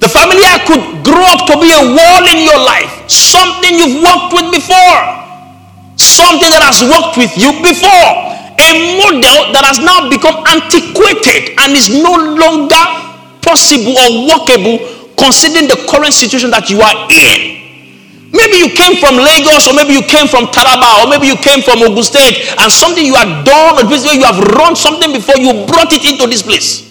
The 0.01 0.09
familiar 0.09 0.53
could 0.69 0.85
grow 1.01 1.25
up 1.33 1.49
to 1.49 1.57
be 1.57 1.73
a 1.73 1.81
wall 1.81 2.23
in 2.29 2.45
your 2.45 2.61
life, 2.61 3.09
something 3.09 3.73
you've 3.73 4.05
worked 4.05 4.37
with 4.37 4.53
before, 4.53 5.01
something 5.97 6.53
that 6.53 6.61
has 6.61 6.85
worked 6.85 7.17
with 7.17 7.33
you 7.41 7.57
before, 7.65 8.13
a 8.61 8.71
model 9.01 9.53
that 9.57 9.65
has 9.65 9.81
now 9.81 10.13
become 10.13 10.37
antiquated 10.45 11.57
and 11.57 11.73
is 11.73 11.89
no 11.89 12.13
longer 12.13 12.85
possible 13.41 13.97
or 13.97 14.29
workable 14.29 14.77
considering 15.17 15.73
the 15.73 15.79
current 15.89 16.13
situation 16.13 16.53
that 16.53 16.69
you 16.69 16.85
are 16.85 17.09
in. 17.09 17.64
Maybe 18.35 18.59
you 18.59 18.75
came 18.75 18.99
from 18.99 19.15
Lagos, 19.15 19.71
or 19.71 19.79
maybe 19.79 19.95
you 19.95 20.03
came 20.03 20.27
from 20.27 20.51
Taraba, 20.51 21.07
or 21.07 21.07
maybe 21.07 21.31
you 21.31 21.39
came 21.39 21.63
from 21.63 21.79
State, 22.03 22.51
and 22.59 22.67
something 22.67 23.07
you 23.07 23.15
had 23.15 23.47
done, 23.47 23.79
or 23.79 23.87
basically 23.87 24.19
you 24.19 24.27
have 24.27 24.43
run 24.59 24.75
something 24.75 25.15
before, 25.15 25.39
you 25.39 25.65
brought 25.71 25.95
it 25.95 26.03
into 26.03 26.27
this 26.27 26.43
place. 26.43 26.83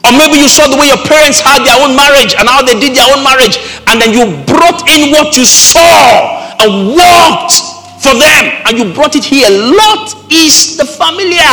Or 0.00 0.16
maybe 0.16 0.40
you 0.40 0.48
saw 0.48 0.64
the 0.64 0.80
way 0.80 0.88
your 0.88 1.04
parents 1.04 1.44
had 1.44 1.60
their 1.68 1.76
own 1.84 1.92
marriage 1.92 2.32
and 2.32 2.48
how 2.48 2.64
they 2.64 2.72
did 2.80 2.96
their 2.96 3.04
own 3.12 3.20
marriage, 3.20 3.60
and 3.84 4.00
then 4.00 4.16
you 4.16 4.24
brought 4.48 4.88
in 4.88 5.12
what 5.12 5.36
you 5.36 5.44
saw 5.44 6.56
and 6.56 6.96
worked 6.96 7.52
for 8.00 8.16
them, 8.16 8.42
and 8.64 8.80
you 8.80 8.96
brought 8.96 9.12
it 9.16 9.24
here. 9.24 9.44
Lot 9.52 10.32
is 10.32 10.80
the 10.80 10.88
familiar. 10.88 11.52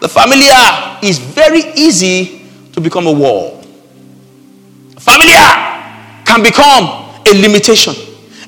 The 0.00 0.08
familiar 0.08 0.56
is 1.04 1.18
very 1.18 1.68
easy 1.76 2.48
to 2.72 2.80
become 2.80 3.06
a 3.06 3.12
wall. 3.12 3.60
Familiar 4.96 5.44
can 6.24 6.42
become 6.42 7.12
a 7.28 7.32
limitation. 7.42 7.94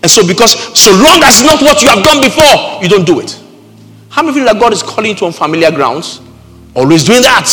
And 0.02 0.10
so, 0.10 0.26
because 0.26 0.54
so 0.78 0.92
long 0.92 1.22
as 1.24 1.42
not 1.42 1.60
what 1.60 1.82
you 1.82 1.88
have 1.88 2.04
done 2.04 2.22
before, 2.22 2.82
you 2.82 2.88
don't 2.88 3.04
do 3.04 3.20
it. 3.20 3.38
How 4.08 4.22
many 4.22 4.34
feel 4.34 4.44
that 4.46 4.58
God 4.58 4.72
is 4.72 4.82
calling 4.82 5.10
you 5.10 5.16
to 5.16 5.26
unfamiliar 5.26 5.70
grounds? 5.70 6.20
Always 6.74 7.04
doing 7.04 7.22
that. 7.22 7.48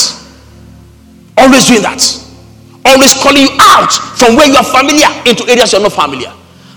Always 1.37 1.67
doing 1.67 1.81
that. 1.81 2.01
Always 2.85 3.13
calling 3.15 3.41
you 3.41 3.53
out 3.59 3.91
from 3.91 4.35
where 4.35 4.47
you 4.47 4.55
are 4.55 4.63
familiar 4.63 5.09
into 5.25 5.49
areas 5.49 5.73
you 5.73 5.79
are 5.79 5.81
not 5.81 5.93
familiar. 5.93 6.31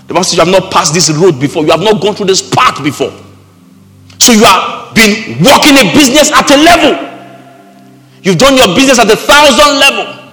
The 0.07 0.13
Bible 0.13 0.23
says 0.23 0.37
you 0.37 0.43
have 0.43 0.51
not 0.51 0.71
passed 0.71 0.93
this 0.93 1.09
road 1.11 1.39
before, 1.39 1.63
you 1.63 1.71
have 1.71 1.85
not 1.85 2.01
gone 2.01 2.15
through 2.15 2.33
this 2.33 2.41
path 2.49 2.83
before. 2.83 3.13
So 4.17 4.33
you 4.33 4.43
have 4.43 4.93
been 4.95 5.37
working 5.37 5.77
a 5.77 5.85
business 5.93 6.31
at 6.33 6.49
a 6.49 6.57
level. 6.57 6.97
You've 8.23 8.37
done 8.37 8.57
your 8.57 8.73
business 8.75 8.97
at 8.97 9.09
a 9.09 9.15
thousand 9.15 9.79
level. 9.79 10.28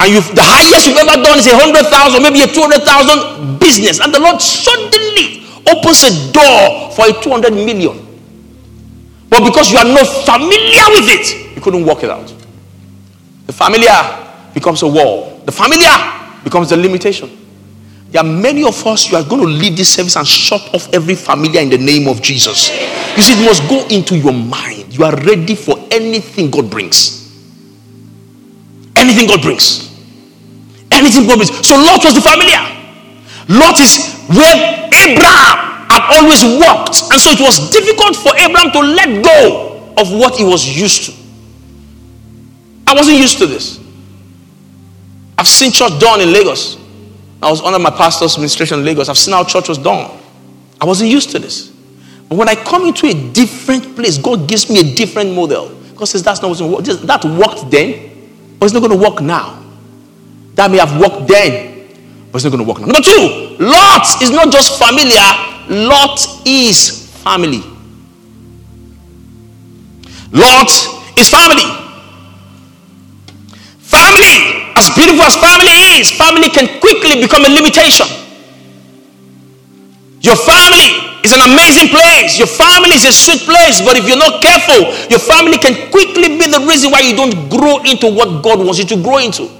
And 0.00 0.08
you've, 0.16 0.34
the 0.34 0.42
highest 0.42 0.88
you've 0.88 0.96
ever 0.96 1.20
done 1.20 1.36
is 1.36 1.46
a 1.46 1.52
hundred 1.52 1.84
thousand, 1.92 2.22
maybe 2.24 2.40
a 2.40 2.48
two 2.48 2.64
hundred 2.64 2.80
thousand 2.88 3.60
business. 3.60 4.00
And 4.00 4.14
the 4.14 4.18
Lord 4.18 4.40
suddenly 4.40 5.44
opens 5.68 6.08
a 6.08 6.32
door 6.32 6.90
for 6.96 7.04
a 7.04 7.12
two 7.20 7.28
hundred 7.28 7.52
million. 7.52 8.00
But 9.28 9.44
because 9.44 9.70
you 9.70 9.76
are 9.76 9.84
not 9.84 10.08
familiar 10.24 10.88
with 10.96 11.06
it, 11.12 11.54
you 11.54 11.60
couldn't 11.60 11.84
work 11.84 12.02
it 12.02 12.08
out. 12.08 12.32
The 13.44 13.52
familiar 13.52 13.92
becomes 14.54 14.80
a 14.82 14.88
wall. 14.88 15.42
The 15.44 15.52
familiar 15.52 15.92
becomes 16.44 16.70
the 16.70 16.78
limitation. 16.78 17.36
There 18.10 18.24
are 18.24 18.26
many 18.26 18.64
of 18.64 18.84
us, 18.86 19.06
who 19.06 19.16
are 19.16 19.22
going 19.22 19.42
to 19.42 19.46
leave 19.46 19.76
this 19.76 19.94
service 19.94 20.16
and 20.16 20.26
shut 20.26 20.62
off 20.74 20.92
every 20.94 21.14
familiar 21.14 21.60
in 21.60 21.68
the 21.68 21.78
name 21.78 22.08
of 22.08 22.22
Jesus. 22.22 22.70
You 23.16 23.22
see, 23.22 23.34
it 23.34 23.44
must 23.44 23.68
go 23.68 23.86
into 23.88 24.16
your 24.16 24.32
mind. 24.32 24.96
You 24.96 25.04
are 25.04 25.14
ready 25.14 25.54
for 25.54 25.76
anything 25.90 26.50
God 26.50 26.70
brings. 26.70 27.30
Anything 28.96 29.28
God 29.28 29.42
brings. 29.42 29.89
Anything 31.00 31.24
brings. 31.24 31.48
So 31.66 31.76
Lot 31.76 32.04
was 32.04 32.12
the 32.12 32.20
familiar. 32.20 32.60
Lot 33.48 33.80
is 33.80 34.20
where 34.28 34.84
Abraham 34.92 35.88
had 35.88 36.04
always 36.20 36.44
walked. 36.60 37.10
And 37.10 37.18
so 37.20 37.30
it 37.30 37.40
was 37.40 37.70
difficult 37.72 38.14
for 38.16 38.36
Abraham 38.36 38.70
to 38.72 38.80
let 38.80 39.24
go 39.24 39.94
of 39.96 40.12
what 40.12 40.36
he 40.36 40.44
was 40.44 40.68
used 40.68 41.06
to. 41.06 41.12
I 42.86 42.94
wasn't 42.94 43.16
used 43.16 43.38
to 43.38 43.46
this. 43.46 43.80
I've 45.38 45.48
seen 45.48 45.72
church 45.72 45.98
done 45.98 46.20
in 46.20 46.32
Lagos. 46.32 46.76
I 47.42 47.48
was 47.48 47.62
under 47.62 47.78
my 47.78 47.90
pastor's 47.90 48.34
administration 48.34 48.80
in 48.80 48.84
Lagos. 48.84 49.08
I've 49.08 49.16
seen 49.16 49.32
how 49.32 49.42
church 49.44 49.70
was 49.70 49.78
done. 49.78 50.10
I 50.80 50.84
wasn't 50.84 51.10
used 51.10 51.30
to 51.30 51.38
this. 51.38 51.68
But 52.28 52.36
when 52.36 52.48
I 52.48 52.54
come 52.54 52.84
into 52.84 53.06
a 53.06 53.32
different 53.32 53.96
place, 53.96 54.18
God 54.18 54.46
gives 54.46 54.68
me 54.68 54.80
a 54.80 54.94
different 54.94 55.34
model. 55.34 55.74
God 55.96 56.04
says 56.04 56.22
that's 56.22 56.42
not 56.42 56.50
what 56.60 56.84
that 56.84 57.24
worked 57.24 57.70
then, 57.70 58.56
but 58.58 58.66
it's 58.66 58.74
not 58.74 58.80
going 58.80 58.92
to 58.92 59.02
work 59.02 59.22
now. 59.22 59.59
That 60.60 60.68
may 60.70 60.76
have 60.76 60.92
worked 61.00 61.24
then, 61.24 61.88
but 62.28 62.36
it's 62.36 62.44
not 62.44 62.52
going 62.52 62.60
to 62.60 62.68
work 62.68 62.84
now. 62.84 62.92
Number 62.92 63.00
two, 63.00 63.56
Lot 63.64 64.04
is 64.20 64.28
not 64.28 64.52
just 64.52 64.76
familiar, 64.76 65.24
Lot 65.72 66.20
is 66.44 67.08
family. 67.24 67.64
Lot 70.36 70.68
is 71.16 71.32
family. 71.32 71.64
Family, 73.80 74.36
as 74.76 74.92
beautiful 74.92 75.24
as 75.24 75.40
family 75.40 75.96
is, 75.96 76.12
family 76.12 76.52
can 76.52 76.68
quickly 76.76 77.24
become 77.24 77.48
a 77.48 77.52
limitation. 77.56 78.04
Your 80.20 80.36
family 80.36 81.24
is 81.24 81.32
an 81.32 81.40
amazing 81.40 81.88
place. 81.88 82.36
Your 82.36 82.52
family 82.52 83.00
is 83.00 83.08
a 83.08 83.16
sweet 83.16 83.48
place, 83.48 83.80
but 83.80 83.96
if 83.96 84.04
you're 84.04 84.20
not 84.20 84.44
careful, 84.44 84.92
your 85.08 85.24
family 85.24 85.56
can 85.56 85.88
quickly 85.88 86.36
be 86.36 86.52
the 86.52 86.60
reason 86.68 86.92
why 86.92 87.00
you 87.00 87.16
don't 87.16 87.48
grow 87.48 87.80
into 87.80 88.12
what 88.12 88.44
God 88.44 88.60
wants 88.60 88.76
you 88.76 88.84
to 88.92 89.00
grow 89.00 89.24
into. 89.24 89.59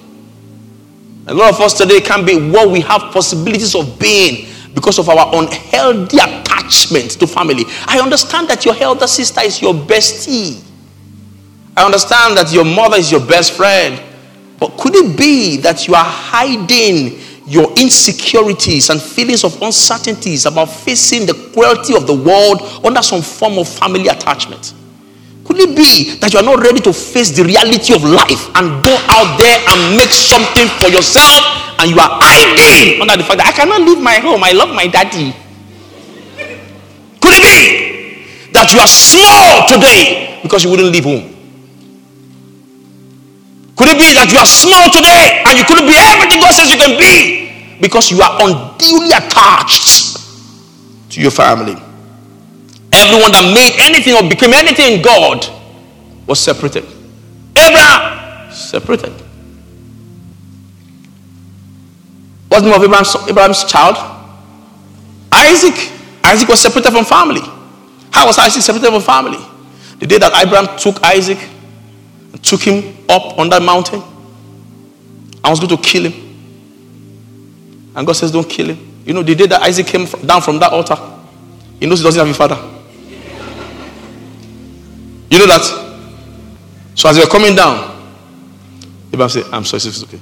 A 1.26 1.34
lot 1.34 1.52
of 1.54 1.60
us 1.60 1.74
today 1.74 2.00
can 2.00 2.24
be 2.24 2.50
what 2.50 2.70
we 2.70 2.80
have 2.80 3.02
possibilities 3.12 3.74
of 3.74 3.98
being 3.98 4.46
because 4.74 4.98
of 4.98 5.08
our 5.08 5.34
unhealthy 5.34 6.18
attachment 6.18 7.12
to 7.12 7.26
family. 7.26 7.64
I 7.86 8.00
understand 8.00 8.48
that 8.48 8.64
your 8.64 8.74
elder 8.76 9.06
sister 9.06 9.40
is 9.42 9.60
your 9.60 9.74
bestie. 9.74 10.62
I 11.76 11.84
understand 11.84 12.36
that 12.36 12.52
your 12.52 12.64
mother 12.64 12.96
is 12.96 13.10
your 13.10 13.24
best 13.24 13.52
friend. 13.52 14.00
But 14.58 14.76
could 14.76 14.94
it 14.94 15.16
be 15.16 15.56
that 15.58 15.86
you 15.88 15.94
are 15.94 16.04
hiding 16.04 17.18
your 17.46 17.72
insecurities 17.78 18.90
and 18.90 19.00
feelings 19.00 19.42
of 19.44 19.60
uncertainties 19.62 20.46
about 20.46 20.66
facing 20.66 21.26
the 21.26 21.34
cruelty 21.52 21.96
of 21.96 22.06
the 22.06 22.14
world 22.14 22.62
under 22.84 23.02
some 23.02 23.22
form 23.22 23.58
of 23.58 23.68
family 23.68 24.08
attachment? 24.08 24.74
Could 25.50 25.66
it 25.66 25.74
be 25.74 26.14
that 26.22 26.30
you 26.30 26.38
are 26.38 26.46
not 26.46 26.62
ready 26.62 26.78
to 26.86 26.94
face 26.94 27.34
the 27.34 27.42
reality 27.42 27.90
of 27.90 28.06
life 28.06 28.54
and 28.54 28.70
go 28.86 28.94
out 29.10 29.34
there 29.34 29.58
and 29.66 29.98
make 29.98 30.14
something 30.14 30.70
for 30.78 30.86
yourself 30.86 31.42
and 31.82 31.90
you 31.90 31.98
are 31.98 32.22
hiding 32.22 33.02
under 33.02 33.18
the 33.18 33.26
fact 33.26 33.42
that 33.42 33.50
I 33.50 33.54
cannot 33.58 33.82
leave 33.82 33.98
my 33.98 34.22
home, 34.22 34.46
I 34.46 34.54
love 34.54 34.70
my 34.70 34.86
daddy? 34.86 35.34
Could 37.18 37.34
it 37.34 37.42
be 37.42 38.54
that 38.54 38.70
you 38.70 38.78
are 38.78 38.86
small 38.86 39.66
today 39.66 40.38
because 40.46 40.62
you 40.62 40.70
wouldn't 40.70 40.94
leave 40.94 41.02
home? 41.02 41.26
Could 43.74 43.90
it 43.90 43.98
be 43.98 44.14
that 44.14 44.30
you 44.30 44.38
are 44.38 44.46
small 44.46 44.86
today 44.86 45.42
and 45.50 45.58
you 45.58 45.66
couldn't 45.66 45.90
be 45.90 45.98
everything 45.98 46.38
God 46.38 46.54
says 46.54 46.70
you 46.70 46.78
can 46.78 46.94
be 46.94 47.50
because 47.82 48.14
you 48.14 48.22
are 48.22 48.38
unduly 48.38 49.10
attached 49.10 50.14
to 51.10 51.18
your 51.18 51.34
family? 51.34 51.89
Everyone 53.00 53.32
that 53.32 53.52
made 53.54 53.80
anything 53.80 54.14
or 54.14 54.28
became 54.28 54.52
anything 54.52 54.98
in 54.98 55.02
God 55.02 55.46
was 56.26 56.38
separated. 56.38 56.84
Abraham 57.56 58.52
separated. 58.52 59.12
What's 62.48 62.62
the 62.62 62.68
name 62.70 62.76
of 62.76 62.84
Abraham's, 62.84 63.16
Abraham's 63.28 63.64
child? 63.64 63.96
Isaac. 65.32 65.74
Isaac 66.22 66.48
was 66.48 66.60
separated 66.60 66.90
from 66.90 67.04
family. 67.04 67.40
How 68.10 68.26
was 68.26 68.38
Isaac 68.38 68.62
separated 68.62 68.90
from 68.90 69.02
family? 69.02 69.38
The 69.98 70.06
day 70.06 70.18
that 70.18 70.32
Abraham 70.46 70.76
took 70.78 71.02
Isaac 71.02 71.38
and 72.32 72.44
took 72.44 72.60
him 72.60 72.96
up 73.08 73.38
on 73.38 73.48
that 73.48 73.62
mountain. 73.62 74.02
I 75.42 75.48
was 75.48 75.58
going 75.58 75.74
to 75.74 75.82
kill 75.82 76.10
him. 76.10 76.30
And 77.94 78.06
God 78.06 78.12
says, 78.12 78.30
Don't 78.30 78.48
kill 78.48 78.68
him. 78.68 79.02
You 79.06 79.14
know, 79.14 79.22
the 79.22 79.34
day 79.34 79.46
that 79.46 79.62
Isaac 79.62 79.86
came 79.86 80.04
down 80.04 80.42
from 80.42 80.58
that 80.58 80.72
altar, 80.72 80.96
He 81.78 81.86
knows 81.86 82.00
he 82.00 82.04
doesn't 82.04 82.26
have 82.26 82.28
a 82.28 82.36
father. 82.36 82.79
You 85.30 85.38
know 85.38 85.46
that? 85.46 85.62
So 86.94 87.08
as 87.08 87.18
were 87.18 87.26
coming 87.26 87.54
down, 87.54 87.88
Abraham 89.12 89.28
said, 89.28 89.44
I'm 89.52 89.64
sorry, 89.64 89.78
it's 89.78 90.02
okay. 90.02 90.18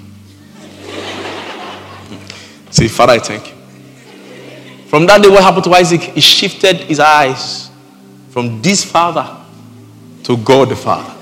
Hmm. 2.07 2.71
Say, 2.71 2.89
Father, 2.89 3.15
I 3.15 3.19
thank 3.19 3.49
you. 3.49 3.55
From 4.87 5.07
that 5.07 5.23
day, 5.23 5.29
what 5.29 5.43
happened 5.43 5.65
to 5.65 5.73
Isaac? 5.73 6.01
He 6.01 6.21
shifted 6.21 6.77
his 6.77 7.01
eyes 7.01 7.71
from 8.31 8.63
this 8.63 8.85
father 8.85 9.37
to 10.25 10.37
God 10.37 10.69
the 10.69 10.77
Father. 10.77 11.15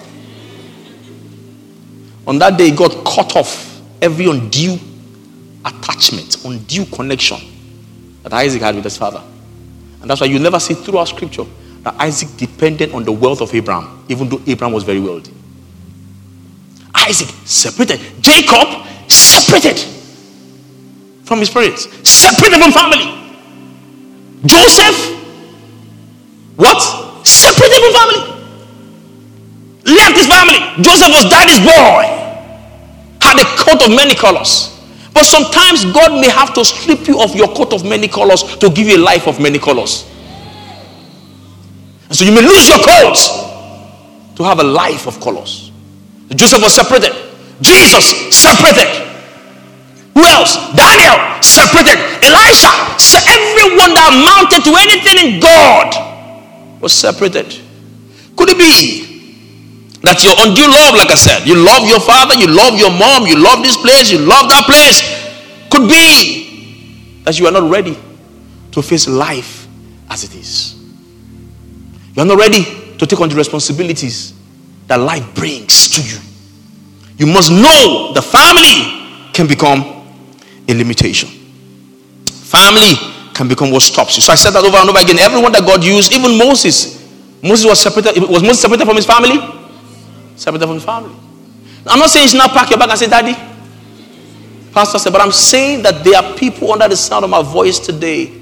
On 2.27 2.39
that 2.39 2.59
day, 2.59 2.71
God 2.75 2.91
cut 3.05 3.37
off 3.37 3.81
every 4.03 4.29
undue 4.29 4.79
attachment, 5.65 6.45
undue 6.45 6.87
connection 6.87 7.39
that 8.23 8.33
Isaac 8.33 8.63
had 8.63 8.75
with 8.75 8.85
his 8.85 8.97
father. 8.97 9.23
And 10.01 10.11
that's 10.11 10.21
why 10.21 10.27
you 10.27 10.39
never 10.39 10.59
see 10.59 10.75
throughout 10.75 11.05
scripture 11.09 11.45
Isaac 11.99 12.37
depended 12.37 12.93
on 12.93 13.05
the 13.05 13.13
wealth 13.13 13.41
of 13.41 13.55
Abraham, 13.55 14.05
even 14.09 14.29
though 14.29 14.41
Abraham 14.47 14.73
was 14.73 14.83
very 14.83 15.01
wealthy. 15.01 15.33
Isaac 16.95 17.29
separated. 17.45 18.01
Jacob 18.21 18.87
separated 19.09 19.79
from 21.25 21.39
his 21.39 21.51
parents, 21.51 21.87
separated 22.09 22.61
from 22.61 22.73
family. 22.73 23.13
Joseph, 24.45 24.97
what? 26.57 26.81
Separated 27.27 27.79
from 27.79 27.93
family. 27.93 28.37
Left 29.87 30.17
his 30.17 30.27
family. 30.27 30.59
Joseph 30.83 31.09
was 31.09 31.31
daddy's 31.31 31.61
boy. 31.61 32.03
Had 33.21 33.39
a 33.41 33.45
coat 33.57 33.89
of 33.89 33.95
many 33.95 34.15
colors. 34.15 34.73
But 35.15 35.25
sometimes 35.25 35.85
God 35.85 36.21
may 36.21 36.29
have 36.29 36.53
to 36.55 36.65
strip 36.65 37.07
you 37.07 37.21
of 37.23 37.35
your 37.35 37.49
coat 37.55 37.73
of 37.73 37.85
many 37.85 38.09
colors 38.09 38.43
to 38.57 38.69
give 38.69 38.89
you 38.89 38.97
a 38.97 39.03
life 39.03 39.27
of 39.29 39.41
many 39.41 39.59
colors. 39.59 40.05
So 42.17 42.25
you 42.25 42.33
may 42.33 42.41
lose 42.41 42.67
your 42.67 42.79
coat 42.79 43.21
to 44.37 44.43
have 44.43 44.59
a 44.59 44.65
life 44.65 45.07
of 45.07 45.21
colors. 45.21 45.71
Joseph 46.35 46.63
was 46.63 46.75
separated. 46.75 47.13
Jesus 47.61 48.33
separated. 48.33 48.89
Who 50.15 50.25
else? 50.25 50.57
Daniel 50.73 51.45
separated. 51.45 52.01
Elisha. 52.25 52.73
So 52.97 53.21
everyone 53.21 53.93
that 53.93 54.17
amounted 54.17 54.65
to 54.65 54.73
anything 54.81 55.29
in 55.29 55.41
God 55.41 56.81
was 56.81 56.95
separated. 56.95 57.53
Could 58.35 58.49
it 58.49 58.57
be 58.57 60.01
that 60.01 60.25
your 60.25 60.33
undue 60.41 60.73
love, 60.73 60.97
like 60.97 61.11
I 61.11 61.21
said, 61.21 61.47
you 61.47 61.57
love 61.57 61.87
your 61.87 62.01
father, 62.01 62.35
you 62.35 62.49
love 62.49 62.81
your 62.81 62.93
mom, 62.97 63.27
you 63.27 63.37
love 63.37 63.63
this 63.63 63.77
place, 63.77 64.11
you 64.11 64.21
love 64.21 64.49
that 64.49 64.65
place, 64.65 65.05
could 65.69 65.87
be 65.87 67.21
that 67.25 67.39
you 67.39 67.47
are 67.47 67.53
not 67.53 67.71
ready 67.71 67.99
to 68.73 68.81
face 68.81 69.07
life 69.07 69.69
as 70.09 70.25
it 70.25 70.35
is. 70.35 70.76
You 72.17 72.23
are 72.23 72.27
not 72.27 72.39
ready 72.39 72.65
to 72.97 73.07
take 73.07 73.21
on 73.21 73.29
the 73.29 73.35
responsibilities 73.37 74.33
that 74.87 74.97
life 74.97 75.35
brings 75.35 75.89
to 75.91 76.01
you. 76.01 76.19
You 77.19 77.27
must 77.27 77.51
know 77.51 78.13
the 78.15 78.23
family 78.23 79.31
can 79.35 79.47
become 79.47 79.83
a 80.67 80.75
limitation. 80.75 81.29
Family 82.27 82.95
can 83.35 83.49
become 83.49 83.71
what 83.71 83.83
stops 83.83 84.17
you. 84.17 84.23
So 84.23 84.33
I 84.33 84.37
said 84.37 84.53
that 84.53 84.65
over 84.65 84.79
and 84.79 84.89
over 84.89 84.99
again. 84.99 85.19
Everyone 85.19 85.53
that 85.53 85.67
God 85.67 85.85
used, 85.85 86.13
even 86.15 86.39
Moses, 86.39 87.05
Moses 87.43 87.67
was 87.67 87.81
separated. 87.81 88.23
Was 88.23 88.43
Moses 88.43 88.63
separated 88.63 88.87
from 88.87 88.97
his 88.97 89.05
family? 89.05 89.37
Separated 90.37 90.67
from 90.67 90.77
his 90.77 90.85
family. 90.85 91.15
I'm 91.87 91.99
not 91.99 92.09
saying 92.09 92.29
should 92.29 92.39
not 92.39 92.53
pack 92.53 92.71
your 92.71 92.79
bag 92.79 92.89
and 92.89 92.99
say, 92.99 93.09
Daddy. 93.09 93.35
Pastor 94.73 94.99
said, 94.99 95.13
but 95.13 95.21
I'm 95.21 95.33
saying 95.33 95.83
that 95.83 96.03
there 96.03 96.17
are 96.17 96.35
people 96.37 96.73
under 96.73 96.89
the 96.89 96.97
sound 96.97 97.25
of 97.25 97.31
my 97.31 97.43
voice 97.43 97.79
today 97.79 98.33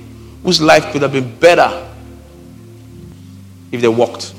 whose 0.43 0.61
life 0.61 0.93
could 0.93 1.03
have 1.03 1.13
been 1.13 1.37
better 1.39 1.94
if 3.75 3.81
they 3.81 3.89
walked. 3.89 4.33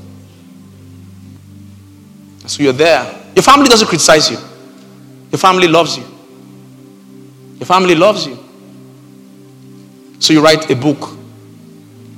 So 2.47 2.63
you're 2.63 2.73
there. 2.73 3.03
Your 3.35 3.43
family 3.43 3.67
doesn't 3.67 3.87
criticize 3.87 4.31
you. 4.31 4.37
Your 5.31 5.39
family 5.39 5.67
loves 5.67 5.97
you. 5.97 6.05
Your 7.57 7.65
family 7.65 7.95
loves 7.95 8.25
you. 8.25 8.37
So 10.19 10.31
you 10.33 10.41
write 10.43 10.69
a 10.69 10.75
book. 10.75 11.17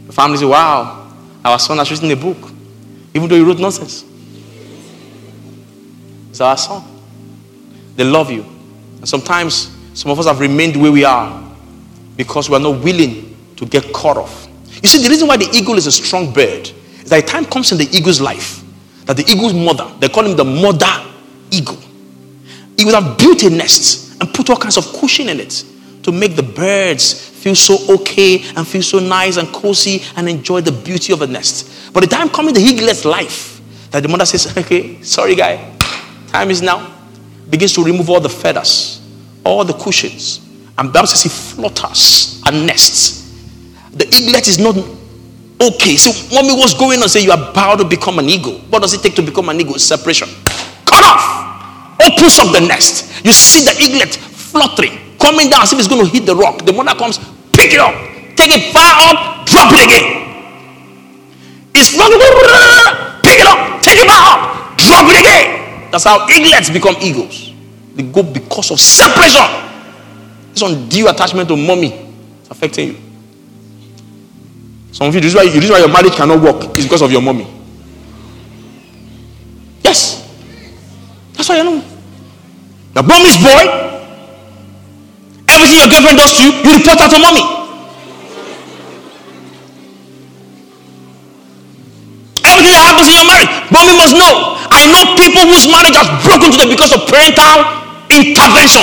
The 0.05 0.13
family 0.13 0.37
says, 0.37 0.45
Wow, 0.45 1.11
our 1.43 1.57
son 1.57 1.77
has 1.79 1.89
written 1.89 2.11
a 2.11 2.15
book. 2.15 2.37
Even 3.13 3.27
though 3.27 3.35
he 3.35 3.41
wrote 3.41 3.59
nonsense. 3.59 4.05
It's 6.29 6.41
our 6.41 6.57
son. 6.57 6.83
They 7.95 8.03
love 8.03 8.29
you. 8.29 8.43
And 8.97 9.09
sometimes 9.09 9.75
some 9.95 10.11
of 10.11 10.19
us 10.19 10.27
have 10.27 10.39
remained 10.39 10.79
where 10.79 10.91
we 10.91 11.03
are 11.03 11.43
because 12.15 12.49
we 12.49 12.55
are 12.55 12.59
not 12.59 12.83
willing 12.83 13.35
to 13.55 13.65
get 13.65 13.91
caught 13.91 14.17
off. 14.17 14.47
You 14.83 14.87
see, 14.87 15.01
the 15.01 15.09
reason 15.09 15.27
why 15.27 15.37
the 15.37 15.49
eagle 15.51 15.75
is 15.75 15.87
a 15.87 15.91
strong 15.91 16.31
bird 16.31 16.71
that 17.07 17.23
a 17.23 17.25
time 17.25 17.45
comes 17.45 17.71
in 17.71 17.77
the 17.77 17.87
eagle's 17.95 18.21
life 18.21 18.63
that 19.05 19.15
the 19.15 19.23
eagle's 19.31 19.53
mother, 19.53 19.89
they 19.99 20.09
call 20.09 20.25
him 20.25 20.35
the 20.35 20.43
mother 20.43 20.85
eagle, 21.49 21.77
he 22.77 22.85
would 22.85 22.93
have 22.93 23.17
built 23.17 23.41
a 23.43 23.49
nest 23.49 24.21
and 24.21 24.33
put 24.33 24.49
all 24.49 24.57
kinds 24.57 24.77
of 24.77 24.85
cushion 24.99 25.29
in 25.29 25.39
it 25.39 25.63
to 26.03 26.11
make 26.11 26.35
the 26.35 26.43
birds 26.43 27.27
feel 27.29 27.55
so 27.55 27.77
okay 27.93 28.43
and 28.55 28.67
feel 28.67 28.81
so 28.81 28.99
nice 28.99 29.37
and 29.37 29.47
cozy 29.49 30.03
and 30.15 30.27
enjoy 30.27 30.61
the 30.61 30.71
beauty 30.71 31.13
of 31.13 31.21
a 31.21 31.27
nest. 31.27 31.93
But 31.93 32.01
the 32.01 32.07
time 32.07 32.29
coming 32.29 32.53
the 32.53 32.59
eaglet's 32.59 33.05
life 33.05 33.61
that 33.91 34.03
the 34.03 34.09
mother 34.09 34.25
says, 34.25 34.55
okay, 34.57 35.01
sorry 35.01 35.35
guy, 35.35 35.75
time 36.27 36.49
is 36.49 36.61
now, 36.61 36.93
begins 37.49 37.73
to 37.73 37.83
remove 37.83 38.09
all 38.09 38.19
the 38.19 38.29
feathers, 38.29 39.01
all 39.45 39.63
the 39.63 39.73
cushions, 39.73 40.41
and 40.77 40.93
Bible 40.93 41.07
says 41.07 41.23
he 41.23 41.29
flutters 41.29 42.41
and 42.45 42.67
nests. 42.67 43.17
The 43.93 44.05
eaglet 44.05 44.47
is 44.47 44.59
not 44.59 44.75
Okay, 45.59 45.97
so 45.97 46.13
mommy, 46.35 46.53
what's 46.53 46.75
going 46.75 47.01
on? 47.01 47.09
Say 47.09 47.23
you 47.23 47.31
are 47.31 47.49
about 47.49 47.79
to 47.79 47.85
become 47.85 48.19
an 48.19 48.29
eagle. 48.29 48.59
What 48.69 48.83
does 48.83 48.93
it 48.93 49.01
take 49.01 49.15
to 49.15 49.23
become 49.23 49.49
an 49.49 49.59
eagle? 49.59 49.79
Separation. 49.79 50.29
Cut 50.85 51.03
off. 51.03 51.97
Opens 51.99 52.37
up 52.37 52.53
the 52.53 52.61
nest. 52.61 53.25
You 53.25 53.33
see 53.33 53.65
the 53.65 53.73
eaglet 53.81 54.13
fluttering, 54.15 55.17
coming 55.17 55.49
down 55.49 55.63
as 55.63 55.73
if 55.73 55.79
it's 55.79 55.87
going 55.87 56.05
to 56.05 56.11
hit 56.11 56.27
the 56.27 56.35
rock. 56.35 56.63
The 56.63 56.73
mother 56.73 56.93
comes, 56.93 57.17
pick 57.53 57.73
it 57.73 57.79
up, 57.79 57.93
take 58.37 58.53
it 58.53 58.71
far 58.71 58.85
up, 59.09 59.47
drop 59.47 59.73
it 59.73 59.81
again. 59.81 60.05
It's 61.73 61.89
fluttering, 61.89 62.21
pick 63.25 63.41
it 63.41 63.47
up, 63.49 63.81
take 63.81 63.97
it 63.97 64.05
far 64.05 64.21
up, 64.29 64.77
drop 64.77 65.09
it 65.09 65.19
again. 65.19 65.89
That's 65.91 66.03
how 66.03 66.27
eaglets 66.29 66.69
become 66.69 66.95
eagles. 67.01 67.51
They 67.95 68.03
go 68.03 68.21
because 68.21 68.69
of 68.69 68.79
separation. 68.79 69.41
This 70.53 70.61
undue 70.61 71.09
attachment 71.09 71.49
to 71.49 71.57
mommy 71.57 72.13
affecting 72.49 72.89
you. 72.89 73.06
Some 74.97 75.09
of 75.09 75.13
you, 75.13 75.21
this 75.21 75.29
is 75.29 75.37
why, 75.37 75.45
this 75.45 75.63
is 75.63 75.69
why 75.69 75.77
your 75.77 75.93
marriage 75.93 76.17
cannot 76.17 76.41
work. 76.41 76.73
It's 76.73 76.89
because 76.89 77.03
of 77.03 77.11
your 77.11 77.21
mommy. 77.21 77.45
Yes. 79.85 80.25
That's 81.37 81.47
why 81.47 81.61
you 81.61 81.63
know. 81.69 81.85
The 82.97 83.03
mommy's 83.05 83.37
boy. 83.37 83.61
Everything 85.53 85.77
your 85.77 85.89
girlfriend 85.93 86.17
does 86.17 86.33
to 86.33 86.41
you, 86.41 86.51
you 86.65 86.81
report 86.81 86.97
out 86.97 87.13
to 87.13 87.19
mommy. 87.21 87.45
Everything 92.41 92.73
that 92.73 92.89
happens 92.89 93.05
in 93.05 93.21
your 93.21 93.29
marriage, 93.29 93.53
mommy 93.69 93.93
must 94.01 94.17
know. 94.17 94.57
I 94.73 94.81
know 94.89 95.13
people 95.13 95.45
whose 95.45 95.69
marriage 95.69 95.93
has 95.93 96.09
broken 96.25 96.49
to 96.49 96.57
them 96.57 96.73
because 96.73 96.89
of 96.89 97.05
parental 97.05 97.69
intervention. 98.09 98.81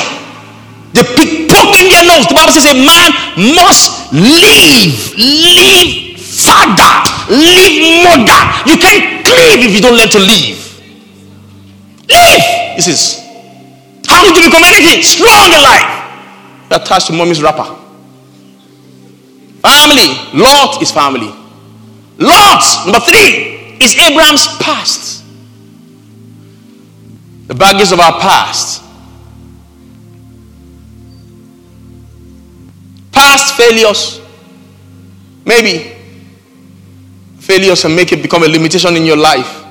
They 0.94 1.03
pick 1.18 1.50
poking 1.50 1.90
their 1.90 2.07
nose. 2.07 2.31
The 2.31 2.38
Bible 2.38 2.55
says 2.55 2.70
a 2.70 2.79
man 2.79 3.11
must 3.59 4.14
leave, 4.14 5.11
leave 5.18 6.04
father, 6.55 7.35
leave 7.35 8.05
mother. 8.05 8.40
You 8.71 8.77
can't 8.79 9.27
live 9.27 9.61
if 9.67 9.75
you 9.75 9.81
don't 9.81 9.97
learn 9.97 10.09
to 10.09 10.19
leave. 10.19 10.61
Leave! 12.09 12.45
This 12.77 12.88
is 12.88 13.25
how 14.07 14.23
did 14.23 14.37
you 14.37 14.51
become 14.51 14.62
anything 14.64 15.03
strong 15.03 15.53
in 15.53 15.62
life? 15.62 16.71
You're 16.71 16.81
attached 16.81 17.07
to 17.09 17.12
mommy's 17.12 17.43
wrapper. 17.43 17.64
Family. 19.62 20.14
Lot 20.35 20.83
is 20.83 20.93
family. 20.93 21.33
Lot, 22.19 22.62
number 22.85 23.01
three, 23.01 23.77
is 23.81 23.97
Abraham's 23.97 24.47
past. 24.59 25.25
The 27.49 27.55
baggage 27.55 27.93
of 27.93 28.01
our 28.01 28.21
past. 28.21 28.83
Past 33.12 33.55
failures. 33.57 34.21
Maybe 35.45 35.93
failures 37.44 37.85
and 37.85 37.94
make 37.94 38.12
it 38.12 38.22
become 38.22 38.42
a 38.42 38.48
limitation 38.48 38.96
in 38.96 39.04
your 39.04 39.16
life. 39.16 39.62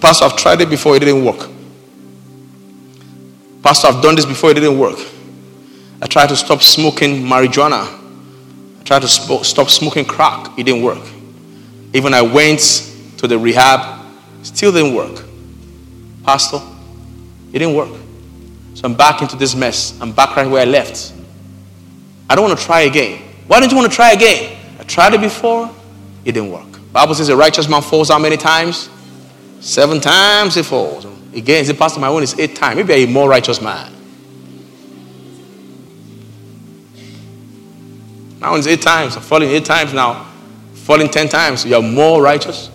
Pastor, 0.00 0.26
I've 0.26 0.36
tried 0.36 0.60
it 0.60 0.68
before, 0.68 0.96
it 0.96 0.98
didn't 0.98 1.24
work. 1.24 1.48
Pastor, 3.62 3.88
I've 3.88 4.02
done 4.02 4.16
this 4.16 4.26
before, 4.26 4.50
it 4.50 4.54
didn't 4.54 4.78
work. 4.78 4.98
I 6.02 6.06
tried 6.06 6.28
to 6.28 6.36
stop 6.36 6.60
smoking 6.60 7.22
marijuana. 7.22 7.86
I 8.80 8.82
tried 8.82 9.00
to 9.02 9.08
sp- 9.08 9.44
stop 9.44 9.70
smoking 9.70 10.04
crack, 10.04 10.58
it 10.58 10.64
didn't 10.64 10.82
work. 10.82 11.02
Even 11.94 12.12
I 12.12 12.20
went 12.20 12.60
to 13.16 13.26
the 13.26 13.38
rehab, 13.38 14.04
still 14.42 14.72
didn't 14.72 14.94
work. 14.94 15.24
Pastor, 16.24 16.60
it 17.52 17.60
didn't 17.60 17.74
work. 17.74 17.98
So 18.74 18.82
I'm 18.84 18.94
back 18.94 19.22
into 19.22 19.36
this 19.36 19.54
mess. 19.54 19.98
I'm 20.00 20.12
back 20.12 20.36
right 20.36 20.46
where 20.46 20.60
I 20.60 20.64
left. 20.66 21.14
I 22.28 22.34
don't 22.34 22.44
want 22.46 22.58
to 22.58 22.64
try 22.66 22.80
again. 22.80 23.22
Why 23.46 23.60
don't 23.60 23.70
you 23.70 23.76
want 23.76 23.90
to 23.90 23.96
try 23.96 24.12
again? 24.12 24.58
I 24.78 24.82
tried 24.82 25.14
it 25.14 25.20
before, 25.20 25.70
it 26.24 26.32
didn't 26.32 26.50
work. 26.50 26.73
Bible 26.94 27.16
says 27.16 27.28
a 27.28 27.36
righteous 27.36 27.68
man 27.68 27.82
falls 27.82 28.08
how 28.08 28.20
many 28.20 28.36
times? 28.36 28.88
Seven 29.58 30.00
times 30.00 30.54
he 30.54 30.62
falls. 30.62 31.04
Again, 31.34 31.66
the 31.66 31.74
pastor, 31.74 31.98
my 31.98 32.06
own 32.06 32.22
is 32.22 32.38
eight 32.38 32.54
times. 32.54 32.76
Maybe 32.76 33.02
a 33.02 33.06
more 33.08 33.28
righteous 33.28 33.60
man. 33.60 33.92
Now 38.38 38.54
it's 38.54 38.68
eight 38.68 38.80
times. 38.80 39.16
I'm 39.16 39.22
falling 39.22 39.50
eight 39.50 39.64
times 39.64 39.92
now. 39.92 40.30
Falling 40.74 41.08
ten 41.08 41.28
times. 41.28 41.66
You 41.66 41.74
are 41.74 41.82
more 41.82 42.22
righteous. 42.22 42.70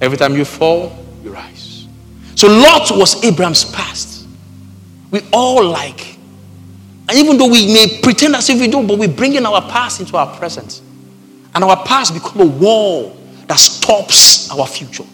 Every 0.00 0.16
time 0.16 0.34
you 0.34 0.46
fall, 0.46 0.96
you 1.22 1.30
rise. 1.30 1.86
So 2.36 2.48
Lot 2.48 2.90
was 2.96 3.22
Abraham's 3.22 3.66
past. 3.66 4.26
We 5.10 5.20
all 5.30 5.62
like. 5.62 6.16
And 7.06 7.18
even 7.18 7.36
though 7.36 7.50
we 7.50 7.66
may 7.66 8.00
pretend 8.02 8.34
as 8.34 8.48
if 8.48 8.58
we 8.58 8.68
don't, 8.68 8.86
but 8.86 8.98
we 8.98 9.08
bring 9.08 9.34
in 9.34 9.44
our 9.44 9.60
past 9.60 10.00
into 10.00 10.16
our 10.16 10.34
present. 10.38 10.80
And 11.54 11.62
our 11.62 11.84
past 11.84 12.14
become 12.14 12.40
a 12.40 12.46
wall 12.46 13.14
that 13.46 13.58
stops 13.58 14.50
our 14.50 14.66
future. 14.66 15.04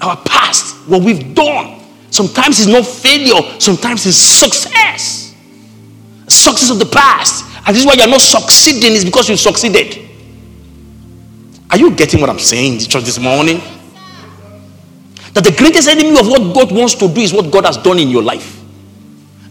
Our 0.00 0.16
past, 0.24 0.74
what 0.88 1.02
we've 1.02 1.34
done, 1.34 1.80
sometimes 2.10 2.60
it's 2.60 2.68
not 2.68 2.86
failure, 2.86 3.60
sometimes 3.60 4.06
it's 4.06 4.16
success. 4.16 5.34
Success 6.28 6.70
of 6.70 6.78
the 6.78 6.86
past. 6.86 7.44
And 7.66 7.74
this 7.74 7.82
is 7.82 7.86
why 7.86 7.94
you're 7.94 8.08
not 8.08 8.20
succeeding, 8.20 8.92
is 8.92 9.04
because 9.04 9.28
you 9.28 9.36
succeeded. 9.36 10.08
Are 11.70 11.78
you 11.78 11.90
getting 11.90 12.20
what 12.20 12.30
I'm 12.30 12.38
saying, 12.38 12.80
church, 12.80 13.04
this 13.04 13.18
morning? 13.18 13.60
That 15.32 15.44
the 15.44 15.54
greatest 15.56 15.88
enemy 15.88 16.18
of 16.18 16.28
what 16.28 16.54
God 16.54 16.72
wants 16.72 16.94
to 16.94 17.08
do 17.12 17.20
is 17.20 17.32
what 17.32 17.50
God 17.50 17.66
has 17.66 17.76
done 17.76 17.98
in 17.98 18.08
your 18.08 18.22
life. 18.22 18.55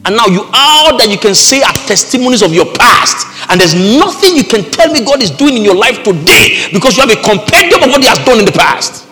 And 0.05 0.15
now 0.15 0.27
you 0.29 0.45
all 0.53 0.97
that 1.01 1.09
you 1.09 1.17
can 1.17 1.33
say 1.33 1.65
are 1.65 1.73
testimonies 1.89 2.45
of 2.45 2.53
your 2.53 2.69
past. 2.77 3.25
And 3.49 3.59
there's 3.59 3.73
nothing 3.73 4.37
you 4.37 4.45
can 4.45 4.61
tell 4.69 4.93
me 4.93 5.01
God 5.01 5.21
is 5.21 5.33
doing 5.33 5.57
in 5.57 5.63
your 5.65 5.75
life 5.75 6.05
today 6.05 6.69
because 6.71 6.93
you 6.95 7.01
have 7.01 7.09
a 7.09 7.21
compendium 7.25 7.81
of 7.81 7.89
what 7.89 8.01
He 8.01 8.07
has 8.07 8.21
done 8.21 8.37
in 8.37 8.45
the 8.45 8.53
past. 8.53 9.09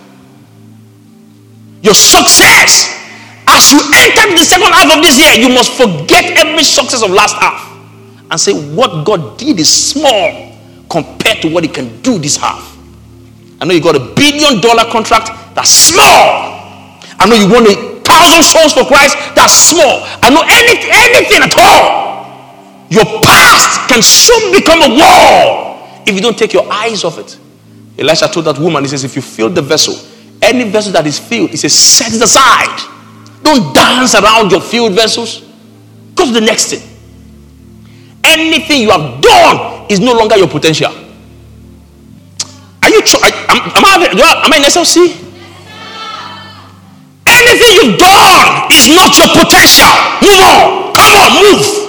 Your 1.82 1.98
success, 1.98 2.94
as 3.50 3.74
you 3.74 3.82
enter 3.82 4.38
the 4.38 4.46
second 4.46 4.70
half 4.70 4.94
of 4.94 5.02
this 5.02 5.18
year, 5.18 5.34
you 5.34 5.50
must 5.50 5.74
forget 5.74 6.38
every 6.38 6.64
success 6.64 7.02
of 7.02 7.10
last 7.10 7.36
half 7.42 7.74
and 8.30 8.40
say, 8.40 8.54
What 8.54 9.04
God 9.04 9.38
did 9.38 9.60
is 9.60 9.68
small 9.68 10.54
compared 10.90 11.42
to 11.42 11.50
what 11.50 11.64
He 11.64 11.70
can 11.70 12.02
do 12.02 12.20
this 12.20 12.38
half. 12.38 12.78
I 13.60 13.66
know 13.66 13.74
you 13.74 13.82
got 13.82 13.96
a 13.96 14.14
billion 14.14 14.62
dollar 14.62 14.86
contract, 14.92 15.34
that's 15.56 15.72
small. 15.72 16.62
I 17.18 17.26
know 17.26 17.36
you 17.36 17.50
want 17.50 17.66
a 17.68 17.93
thousand 18.14 18.44
souls 18.46 18.74
for 18.74 18.86
Christ, 18.86 19.18
that's 19.34 19.54
small. 19.74 20.06
I 20.22 20.30
know 20.30 20.46
anything, 20.46 20.92
anything 20.94 21.42
at 21.42 21.56
all. 21.58 22.14
Your 22.90 23.06
past 23.26 23.90
can 23.90 24.02
soon 24.02 24.54
become 24.54 24.82
a 24.86 24.92
wall 24.94 26.02
if 26.06 26.14
you 26.14 26.22
don't 26.22 26.38
take 26.38 26.54
your 26.54 26.72
eyes 26.72 27.04
off 27.04 27.18
it. 27.18 27.38
Elisha 27.98 28.28
told 28.28 28.46
that 28.46 28.60
woman, 28.60 28.84
he 28.84 28.90
says, 28.90 29.04
if 29.04 29.16
you 29.16 29.22
fill 29.22 29.50
the 29.50 29.62
vessel, 29.62 29.96
any 30.42 30.70
vessel 30.70 30.92
that 30.94 31.06
is 31.08 31.18
filled, 31.18 31.50
he 31.50 31.58
says, 31.58 31.74
set 31.74 32.14
it 32.14 32.22
aside. 32.22 32.90
Don't 33.44 33.74
dance 33.74 34.16
around 34.16 34.52
your 34.52 34.62
filled 34.62 34.94
vessels. 34.94 35.42
Go 36.16 36.26
to 36.26 36.32
the 36.32 36.42
next 36.42 36.70
thing. 36.70 36.90
Anything 38.24 38.82
you 38.82 38.92
have 38.92 39.22
done 39.22 39.86
is 39.90 40.00
no 40.00 40.14
longer 40.14 40.38
your 40.38 40.48
potential. 40.48 40.92
Are 42.84 42.90
you? 42.90 43.02
Tr- 43.02 43.18
am, 43.24 43.60
am, 43.60 43.86
I, 43.86 44.42
am 44.46 44.54
I 44.54 44.58
in 44.58 44.64
SLC? 44.64 45.23
Anything 47.44 47.72
you've 47.76 48.00
done 48.00 48.72
is 48.72 48.88
not 48.96 49.12
your 49.20 49.28
potential. 49.36 49.92
Move 50.24 50.40
on. 50.40 50.96
Come 50.96 51.12
on, 51.20 51.30
move. 51.44 51.84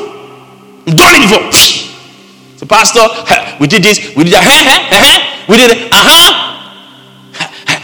It 0.87 0.97
before. 0.97 1.51
So, 2.57 2.67
Pastor, 2.67 3.03
we 3.61 3.67
did 3.67 3.83
this, 3.83 4.15
we 4.15 4.23
did 4.25 4.35
that, 4.35 5.45
we 5.49 5.57
did 5.57 5.71
it, 5.73 5.93
uh 5.93 5.97
huh. 5.99 6.55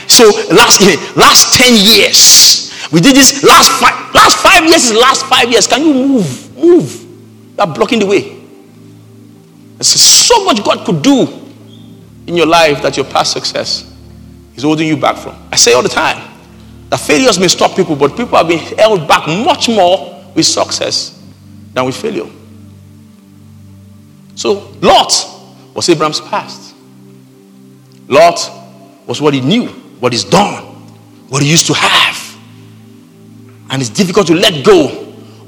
So 0.06 0.30
last 0.54 0.80
last 1.16 1.58
10 1.58 1.74
years, 1.74 2.70
we 2.92 3.00
did 3.00 3.16
this 3.16 3.42
last 3.42 3.72
five 3.80 4.14
last 4.14 4.38
five 4.38 4.64
years 4.64 4.84
is 4.84 4.92
last 4.92 5.26
five 5.26 5.50
years. 5.50 5.66
Can 5.66 5.82
you 5.82 5.92
move? 5.92 6.56
Move. 6.56 7.02
You 7.02 7.54
are 7.58 7.66
blocking 7.66 7.98
the 7.98 8.06
way. 8.06 8.38
There's 9.74 9.88
so 9.88 10.44
much 10.44 10.62
God 10.62 10.86
could 10.86 11.02
do 11.02 11.26
in 12.28 12.36
your 12.36 12.46
life 12.46 12.80
that 12.82 12.96
your 12.96 13.06
past 13.06 13.32
success 13.32 13.92
is 14.54 14.62
holding 14.62 14.86
you 14.86 14.96
back 14.96 15.16
from. 15.16 15.34
I 15.50 15.56
say 15.56 15.72
all 15.72 15.82
the 15.82 15.88
time 15.88 16.29
that 16.90 16.98
failures 16.98 17.38
may 17.38 17.48
stop 17.48 17.76
people, 17.76 17.96
but 17.96 18.16
people 18.16 18.36
have 18.36 18.48
been 18.48 18.58
held 18.58 19.06
back 19.06 19.26
much 19.26 19.68
more 19.68 20.24
with 20.34 20.44
success 20.44 21.22
than 21.72 21.84
with 21.84 21.96
failure. 21.96 22.28
So 24.34 24.72
Lot 24.82 25.12
was 25.72 25.88
Abraham's 25.88 26.20
past. 26.20 26.74
Lot 28.08 28.40
was 29.06 29.20
what 29.20 29.34
he 29.34 29.40
knew, 29.40 29.68
what 30.00 30.12
he's 30.12 30.24
done, 30.24 30.64
what 31.28 31.42
he 31.42 31.48
used 31.48 31.66
to 31.68 31.74
have. 31.74 32.36
And 33.70 33.80
it's 33.80 33.90
difficult 33.90 34.26
to 34.26 34.34
let 34.34 34.64
go 34.64 34.88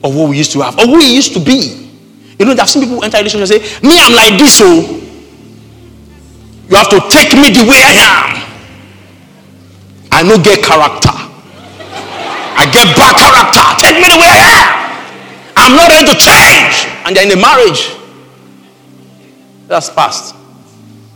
of 0.04 0.14
what 0.14 0.30
we 0.30 0.36
used 0.38 0.52
to 0.52 0.60
have 0.60 0.78
or 0.78 0.86
who 0.86 1.00
he 1.00 1.14
used 1.14 1.32
to 1.34 1.40
be. 1.40 1.90
You 2.38 2.46
know, 2.46 2.52
I've 2.52 2.70
seen 2.70 2.82
people 2.82 3.02
enter 3.02 3.16
a 3.16 3.20
relationship 3.20 3.60
and 3.60 3.62
say, 3.62 3.86
Me, 3.86 3.98
I'm 3.98 4.14
like 4.14 4.38
this, 4.38 4.58
so 4.58 4.66
oh. 4.66 4.80
you 6.68 6.76
have 6.76 6.88
to 6.90 7.00
take 7.08 7.34
me 7.34 7.50
the 7.50 7.66
way 7.68 7.80
I 7.82 7.94
am. 7.98 8.42
I 10.12 10.22
no 10.22 10.36
get 10.42 10.62
character. 10.64 11.11
I 12.56 12.64
get 12.70 12.96
bad 12.96 13.14
character. 13.16 13.62
Take 13.80 13.96
me 14.00 14.08
the 14.08 14.18
way 14.20 14.28
I 14.28 14.40
am. 14.52 14.82
I'm 15.56 15.76
not 15.76 15.88
ready 15.90 16.06
to 16.12 16.18
change. 16.18 16.88
And 17.06 17.16
they're 17.16 17.26
in 17.26 17.38
a 17.38 17.40
marriage 17.40 17.92
that's 19.68 19.90
past. 19.90 20.34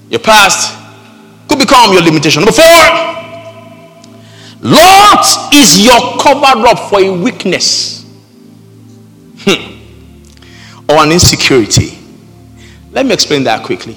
Your 0.09 0.21
past 0.21 0.77
could 1.49 1.59
become 1.59 1.93
your 1.93 2.03
limitation. 2.03 2.43
Number 2.43 2.53
four, 2.53 2.63
Lot 4.63 5.55
is 5.55 5.85
your 5.85 6.19
cover 6.19 6.67
up 6.67 6.89
for 6.91 7.01
a 7.01 7.11
weakness 7.11 8.05
hmm. 9.41 10.91
or 10.91 11.05
an 11.05 11.13
insecurity. 11.13 11.99
Let 12.93 13.07
me 13.07 13.13
explain 13.13 13.45
that 13.45 13.65
quickly. 13.65 13.97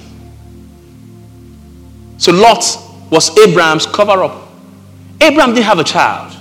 So, 2.18 2.32
Lot 2.32 2.64
was 3.10 3.36
Abraham's 3.38 3.86
cover 3.86 4.22
up. 4.24 4.48
Abraham 5.20 5.54
didn't 5.54 5.64
have 5.66 5.78
a 5.78 5.84
child. 5.84 6.36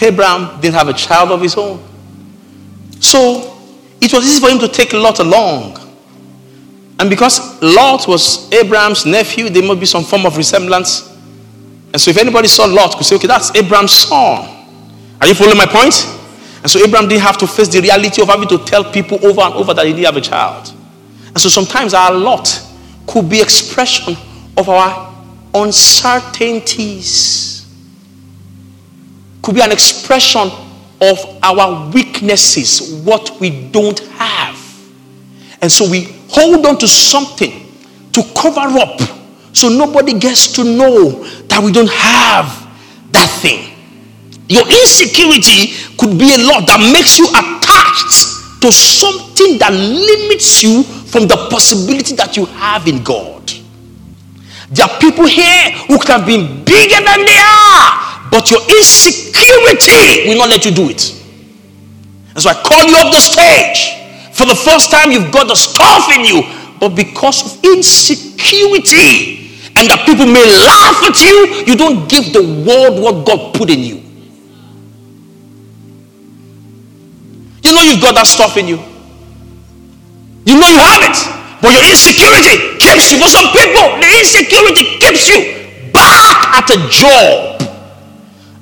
Abraham 0.00 0.60
didn't 0.60 0.74
have 0.74 0.88
a 0.88 0.92
child 0.92 1.30
of 1.30 1.40
his 1.40 1.56
own. 1.56 1.82
So, 3.00 3.56
it 4.00 4.12
was 4.12 4.26
easy 4.26 4.40
for 4.40 4.50
him 4.50 4.58
to 4.58 4.68
take 4.68 4.92
Lot 4.92 5.20
along. 5.20 5.78
And 6.98 7.10
because 7.10 7.60
Lot 7.62 8.06
was 8.06 8.52
Abraham's 8.52 9.06
nephew, 9.06 9.48
there 9.48 9.62
must 9.62 9.80
be 9.80 9.86
some 9.86 10.04
form 10.04 10.26
of 10.26 10.36
resemblance. 10.36 11.10
And 11.92 12.00
so 12.00 12.10
if 12.10 12.18
anybody 12.18 12.48
saw 12.48 12.64
Lot, 12.64 12.96
could 12.96 13.06
say, 13.06 13.16
okay, 13.16 13.26
that's 13.26 13.54
Abraham's 13.54 13.92
son. 13.92 14.48
Are 15.20 15.26
you 15.26 15.34
following 15.34 15.56
my 15.56 15.66
point? 15.66 15.94
And 16.62 16.70
so 16.70 16.84
Abraham 16.84 17.08
didn't 17.08 17.22
have 17.22 17.36
to 17.38 17.46
face 17.46 17.68
the 17.68 17.80
reality 17.80 18.22
of 18.22 18.28
having 18.28 18.48
to 18.48 18.58
tell 18.58 18.90
people 18.90 19.24
over 19.24 19.40
and 19.42 19.54
over 19.54 19.74
that 19.74 19.86
he 19.86 19.92
didn't 19.92 20.06
have 20.06 20.16
a 20.16 20.20
child. 20.20 20.72
And 21.28 21.38
so 21.38 21.48
sometimes 21.48 21.94
our 21.94 22.12
lot 22.12 22.60
could 23.06 23.28
be 23.28 23.40
expression 23.40 24.16
of 24.56 24.68
our 24.68 25.14
uncertainties. 25.54 27.53
Could 29.44 29.54
be 29.56 29.60
an 29.60 29.72
expression 29.72 30.50
of 31.00 31.38
our 31.42 31.90
weaknesses, 31.90 33.04
what 33.04 33.38
we 33.40 33.68
don't 33.70 34.00
have. 34.16 34.58
And 35.60 35.70
so 35.70 35.88
we 35.88 36.14
hold 36.28 36.64
on 36.66 36.78
to 36.78 36.88
something 36.88 37.72
to 38.12 38.22
cover 38.34 38.60
up 38.78 39.00
so 39.52 39.68
nobody 39.68 40.18
gets 40.18 40.52
to 40.54 40.64
know 40.64 41.24
that 41.46 41.62
we 41.62 41.72
don't 41.72 41.90
have 41.90 42.46
that 43.12 43.28
thing. 43.40 43.70
Your 44.48 44.66
insecurity 44.66 45.72
could 45.96 46.18
be 46.18 46.34
a 46.34 46.38
lot 46.38 46.66
that 46.66 46.80
makes 46.92 47.18
you 47.18 47.28
attached 47.30 48.60
to 48.60 48.72
something 48.72 49.58
that 49.58 49.72
limits 49.72 50.62
you 50.62 50.82
from 50.82 51.28
the 51.28 51.36
possibility 51.50 52.14
that 52.16 52.36
you 52.36 52.46
have 52.46 52.86
in 52.88 53.02
God. 53.02 53.52
There 54.70 54.86
are 54.86 54.98
people 54.98 55.26
here 55.26 55.70
who 55.86 55.98
could 55.98 56.08
have 56.08 56.26
been 56.26 56.64
bigger 56.64 57.00
than 57.00 57.24
they 57.24 57.38
are, 57.38 58.13
but 58.30 58.50
your 58.50 58.60
insecurity 58.60 60.28
will 60.28 60.38
not 60.38 60.48
let 60.48 60.64
you 60.64 60.70
do 60.70 60.88
it. 60.88 61.12
And 62.34 62.42
so 62.42 62.50
I 62.50 62.54
call 62.54 62.82
you 62.84 62.96
up 62.96 63.12
the 63.12 63.20
stage. 63.20 64.00
For 64.34 64.46
the 64.46 64.54
first 64.54 64.90
time, 64.90 65.12
you've 65.12 65.30
got 65.32 65.46
the 65.46 65.54
stuff 65.54 66.10
in 66.10 66.24
you, 66.24 66.42
but 66.80 66.96
because 66.96 67.46
of 67.46 67.64
insecurity, 67.64 69.44
and 69.76 69.90
that 69.90 70.02
people 70.06 70.26
may 70.26 70.42
laugh 70.66 71.02
at 71.06 71.18
you, 71.22 71.66
you 71.66 71.76
don't 71.76 72.08
give 72.08 72.32
the 72.32 72.42
world 72.66 73.02
what 73.02 73.26
God 73.26 73.54
put 73.54 73.70
in 73.70 73.80
you. 73.80 74.02
You 77.62 77.72
know 77.74 77.80
you've 77.80 78.02
got 78.02 78.14
that 78.14 78.26
stuff 78.26 78.56
in 78.56 78.68
you. 78.68 78.78
You 80.44 80.60
know 80.60 80.68
you 80.68 80.78
have 80.78 81.02
it. 81.02 81.16
But 81.62 81.72
your 81.72 81.86
insecurity 81.88 82.76
keeps 82.78 83.10
you. 83.10 83.18
For 83.18 83.30
some 83.30 83.48
people, 83.50 83.96
the 83.98 84.08
insecurity 84.20 84.98
keeps 85.00 85.26
you 85.26 85.90
back 85.90 86.60
at 86.60 86.68
a 86.70 86.78
job 86.90 87.53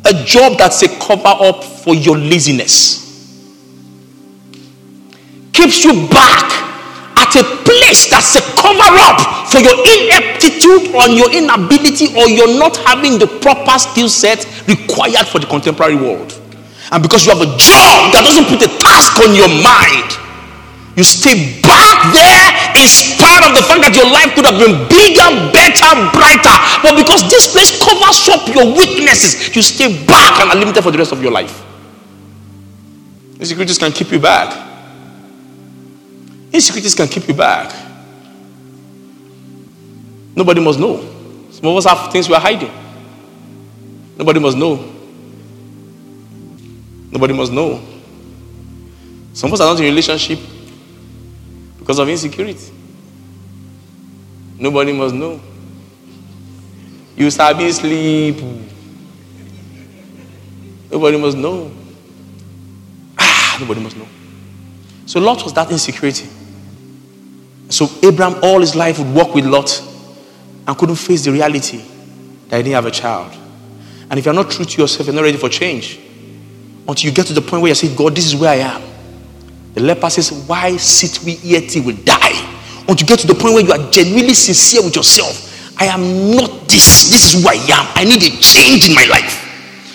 a 0.05 0.25
job 0.25 0.59
that's 0.59 0.83
a 0.83 0.89
cover 0.99 1.23
up 1.27 1.63
for 1.63 1.95
your 1.95 2.17
laziness. 2.17 3.01
Keeps 5.53 5.85
you 5.85 6.09
back 6.09 6.49
at 7.17 7.37
a 7.37 7.45
place 7.63 8.11
that's 8.11 8.37
a 8.37 8.43
cover 8.57 8.91
up 9.05 9.49
for 9.51 9.61
your 9.61 9.77
ineptitude 9.77 10.95
or 10.95 11.09
your 11.09 11.31
inability 11.31 12.09
or 12.17 12.29
you're 12.29 12.59
not 12.59 12.77
having 12.79 13.19
the 13.19 13.27
proper 13.41 13.79
skill 13.79 14.09
set 14.09 14.47
required 14.67 15.27
for 15.27 15.39
the 15.39 15.47
contemporary 15.47 15.97
world. 15.97 16.33
And 16.91 17.03
because 17.03 17.25
you 17.25 17.33
have 17.33 17.41
a 17.41 17.53
job 17.57 18.13
that 18.13 18.25
doesn't 18.25 18.49
put 18.49 18.61
a 18.65 18.73
task 18.81 19.17
on 19.23 19.33
your 19.37 19.49
mind, 19.49 20.09
you 20.97 21.05
stay 21.05 21.61
back 21.63 21.92
there 22.11 22.63
part 23.23 23.47
of 23.47 23.55
the 23.55 23.63
fact 23.63 23.81
that 23.87 23.95
your 23.95 24.11
life 24.11 24.35
could 24.35 24.43
have 24.43 24.59
been 24.59 24.75
bigger, 24.91 25.29
better, 25.55 25.91
brighter. 26.11 26.57
But 26.83 26.99
because 26.99 27.23
this 27.31 27.55
place 27.55 27.71
covers 27.79 28.27
up 28.27 28.51
your 28.51 28.75
weaknesses, 28.75 29.55
you 29.55 29.63
stay 29.63 30.05
back 30.05 30.43
and 30.43 30.51
are 30.51 30.59
limited 30.59 30.83
for 30.83 30.91
the 30.91 30.99
rest 30.99 31.13
of 31.13 31.23
your 31.23 31.31
life. 31.31 31.63
Insecurities 33.39 33.79
can 33.79 33.93
keep 33.93 34.11
you 34.11 34.19
back. 34.19 34.51
Insecurities 36.53 36.95
can 36.95 37.07
keep 37.07 37.27
you 37.29 37.35
back. 37.35 37.71
Nobody 40.35 40.61
must 40.61 40.79
know. 40.79 40.99
Some 41.51 41.67
of 41.71 41.77
us 41.77 41.87
have 41.87 42.13
things 42.13 42.29
we're 42.29 42.39
hiding. 42.39 42.73
Nobody 44.19 44.41
must 44.41 44.57
know. 44.57 44.77
Nobody 47.11 47.35
must 47.35 47.53
know. 47.53 47.81
Some 49.33 49.49
of 49.49 49.55
us 49.55 49.61
are 49.61 49.73
not 49.73 49.81
in 49.81 49.85
relationship 49.85 50.39
because 51.83 51.99
of 51.99 52.09
insecurity. 52.09 52.73
Nobody 54.57 54.93
must 54.93 55.17
know. 55.17 55.41
You 57.17 57.29
sabi 57.29 57.73
sleep. 57.73 58.37
Nobody 60.89 61.17
must 61.19 61.37
know. 61.37 61.73
Ah, 63.19 63.57
nobody 63.61 63.81
must 63.81 63.97
know. 63.97 64.07
So 65.07 65.19
Lot 65.19 65.43
was 65.43 65.53
that 65.55 65.73
insecurity. 65.73 66.29
So 67.69 67.89
Abraham 68.05 68.39
all 68.45 68.61
his 68.61 68.77
life 68.77 69.01
would 69.01 69.13
walk 69.13 69.35
with 69.35 69.45
Lot 69.45 69.83
and 70.69 70.79
couldn't 70.79 70.95
face 70.95 71.25
the 71.25 71.33
reality 71.33 71.79
that 72.49 72.59
he 72.59 72.63
didn't 72.63 72.75
have 72.75 72.87
a 72.87 72.93
child. 72.93 73.37
And 74.09 74.21
if 74.21 74.25
you're 74.25 74.35
not 74.35 74.53
true 74.53 74.65
to 74.65 74.81
yourself, 74.81 75.09
you're 75.09 75.17
not 75.17 75.23
ready 75.23 75.37
for 75.37 75.49
change. 75.49 75.99
Until 76.87 77.11
you 77.11 77.13
get 77.13 77.27
to 77.27 77.33
the 77.33 77.43
point 77.43 77.63
where 77.63 77.71
you 77.71 77.75
say, 77.75 77.93
God, 77.93 78.15
this 78.15 78.27
is 78.27 78.37
where 78.37 78.51
I 78.51 78.57
am. 78.57 78.92
The 79.75 79.81
leper 79.81 80.11
says, 80.11 80.31
Why 80.47 80.77
sit 80.77 81.25
we 81.25 81.33
here 81.33 81.61
till 81.61 81.85
we 81.85 81.95
die? 81.95 82.37
Until 82.89 82.97
you 82.99 83.07
get 83.07 83.21
to 83.21 83.27
the 83.27 83.35
point 83.35 83.55
where 83.55 83.65
you 83.65 83.73
are 83.73 83.91
genuinely 83.91 84.35
sincere 84.35 84.83
with 84.83 84.97
yourself. 84.97 85.49
I 85.81 85.87
am 85.87 86.37
not 86.37 86.69
this. 86.69 87.09
This 87.11 87.35
is 87.35 87.43
who 87.43 87.49
I 87.49 87.55
am. 87.55 87.87
I 87.97 88.05
need 88.05 88.23
a 88.23 88.31
change 88.41 88.89
in 88.89 88.95
my 88.95 89.07
life. 89.07 89.49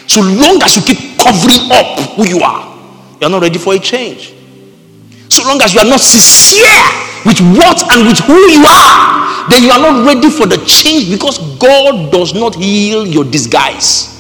So 0.08 0.22
long 0.22 0.62
as 0.64 0.76
you 0.76 0.82
keep 0.82 1.20
covering 1.20 1.70
up 1.72 2.00
who 2.16 2.26
you 2.26 2.40
are, 2.40 2.76
you're 3.22 3.30
not 3.30 3.42
ready 3.42 3.60
for 3.60 3.74
a 3.74 3.80
change. 3.80 4.34
So 5.30 5.44
long 5.48 5.62
as 5.62 5.74
you 5.74 5.82
are 5.82 5.86
not 5.86 6.00
sincere 6.00 6.66
with 7.26 7.40
what 7.58 7.84
and 7.94 8.08
with 8.08 8.20
who 8.20 8.38
you 8.50 8.64
are, 8.66 9.50
then 9.50 9.64
you 9.64 9.72
are 9.72 9.80
not 9.80 10.08
ready 10.08 10.30
for 10.30 10.48
the 10.48 10.58
change 10.66 11.12
because 11.12 11.38
God 11.60 12.12
does 12.12 12.34
not 12.34 12.56
heal 12.56 13.06
your 13.06 13.26
disguise. 13.26 14.17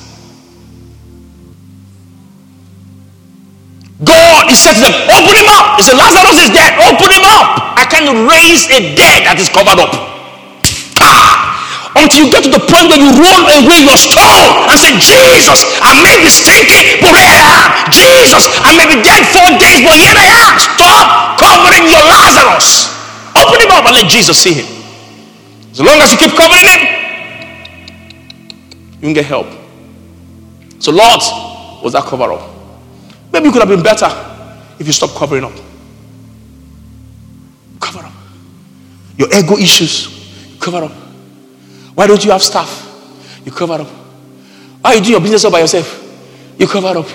God 4.06 4.46
he 4.46 4.54
said 4.54 4.78
to 4.78 4.82
them, 4.86 4.94
open 5.10 5.34
him 5.34 5.50
up. 5.50 5.82
He 5.82 5.84
said, 5.84 5.98
Lazarus 5.98 6.38
is 6.38 6.54
dead. 6.54 6.78
Open 6.86 7.10
him 7.10 7.26
up. 7.26 7.74
I 7.74 7.86
can 7.90 8.30
raise 8.30 8.70
a 8.70 8.94
dead 8.94 9.26
that 9.26 9.42
is 9.42 9.50
covered 9.50 9.82
up. 9.82 9.90
Ah, 11.02 11.58
until 11.98 12.26
you 12.26 12.30
get 12.30 12.46
to 12.46 12.54
the 12.54 12.62
point 12.62 12.94
where 12.94 13.02
you 13.02 13.10
roll 13.10 13.44
away 13.58 13.82
your 13.82 13.98
stone 13.98 14.70
and 14.70 14.78
say, 14.78 14.94
Jesus, 15.02 15.66
I 15.82 15.98
may 16.06 16.14
be 16.22 16.30
stinking, 16.30 17.02
but 17.02 17.18
here 17.18 17.26
I 17.26 17.42
am. 17.58 17.70
Jesus, 17.90 18.46
I 18.62 18.70
may 18.78 18.86
be 18.86 19.02
dead 19.02 19.26
four 19.34 19.50
days, 19.58 19.82
but 19.82 19.98
here 19.98 20.14
I 20.14 20.30
am. 20.30 20.54
Stop 20.62 21.42
covering 21.42 21.90
your 21.90 22.06
Lazarus. 22.06 22.94
Open 23.34 23.66
him 23.66 23.74
up 23.74 23.86
and 23.90 23.98
let 23.98 24.10
Jesus 24.10 24.38
see 24.38 24.62
him. 24.62 24.70
As 25.74 25.82
long 25.82 25.98
as 26.02 26.14
you 26.14 26.18
keep 26.22 26.38
covering 26.38 26.66
him, 26.70 26.82
you 29.02 29.10
can 29.10 29.14
get 29.14 29.26
help. 29.26 29.50
So, 30.78 30.94
Lord, 30.94 31.22
was 31.82 31.94
that 31.94 32.06
cover 32.06 32.34
up? 32.34 32.57
Maybe 33.38 33.50
it 33.50 33.52
could 33.52 33.62
have 33.62 33.70
been 33.70 33.84
better 33.84 34.10
if 34.80 34.88
you 34.88 34.94
stop 34.94 35.12
covering 35.12 35.44
up. 35.44 35.54
Cover 37.80 38.00
up. 38.00 38.12
Your 39.16 39.28
ego 39.32 39.58
issues, 39.58 40.58
cover 40.60 40.86
up. 40.86 40.92
Why 41.94 42.08
don't 42.08 42.26
you 42.26 42.32
have 42.32 42.42
staff? 42.42 42.84
You 43.46 43.52
cover 43.52 43.74
up. 43.74 43.88
Why 44.82 44.94
you 44.94 45.02
do 45.02 45.12
your 45.12 45.22
business 45.22 45.46
all 45.46 45.52
by 45.52 45.60
yourself? 45.60 45.86
You 46.58 46.66
cover 46.66 46.98
up. 46.98 47.08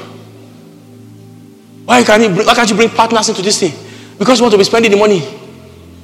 Why 1.87 2.05
can't 2.05 2.23
you 2.23 2.29
bring, 2.29 2.47
why 2.47 2.55
can't 2.55 2.71
you 2.71 2.77
bring 2.77 2.91
partners 2.91 3.29
into 3.29 3.43
this 3.43 3.59
thing? 3.59 3.73
Because 4.17 4.39
you 4.39 4.45
want 4.45 4.53
to 4.53 4.59
be 4.59 4.65
spending 4.65 4.93
the 4.93 4.97
money. 4.97 5.27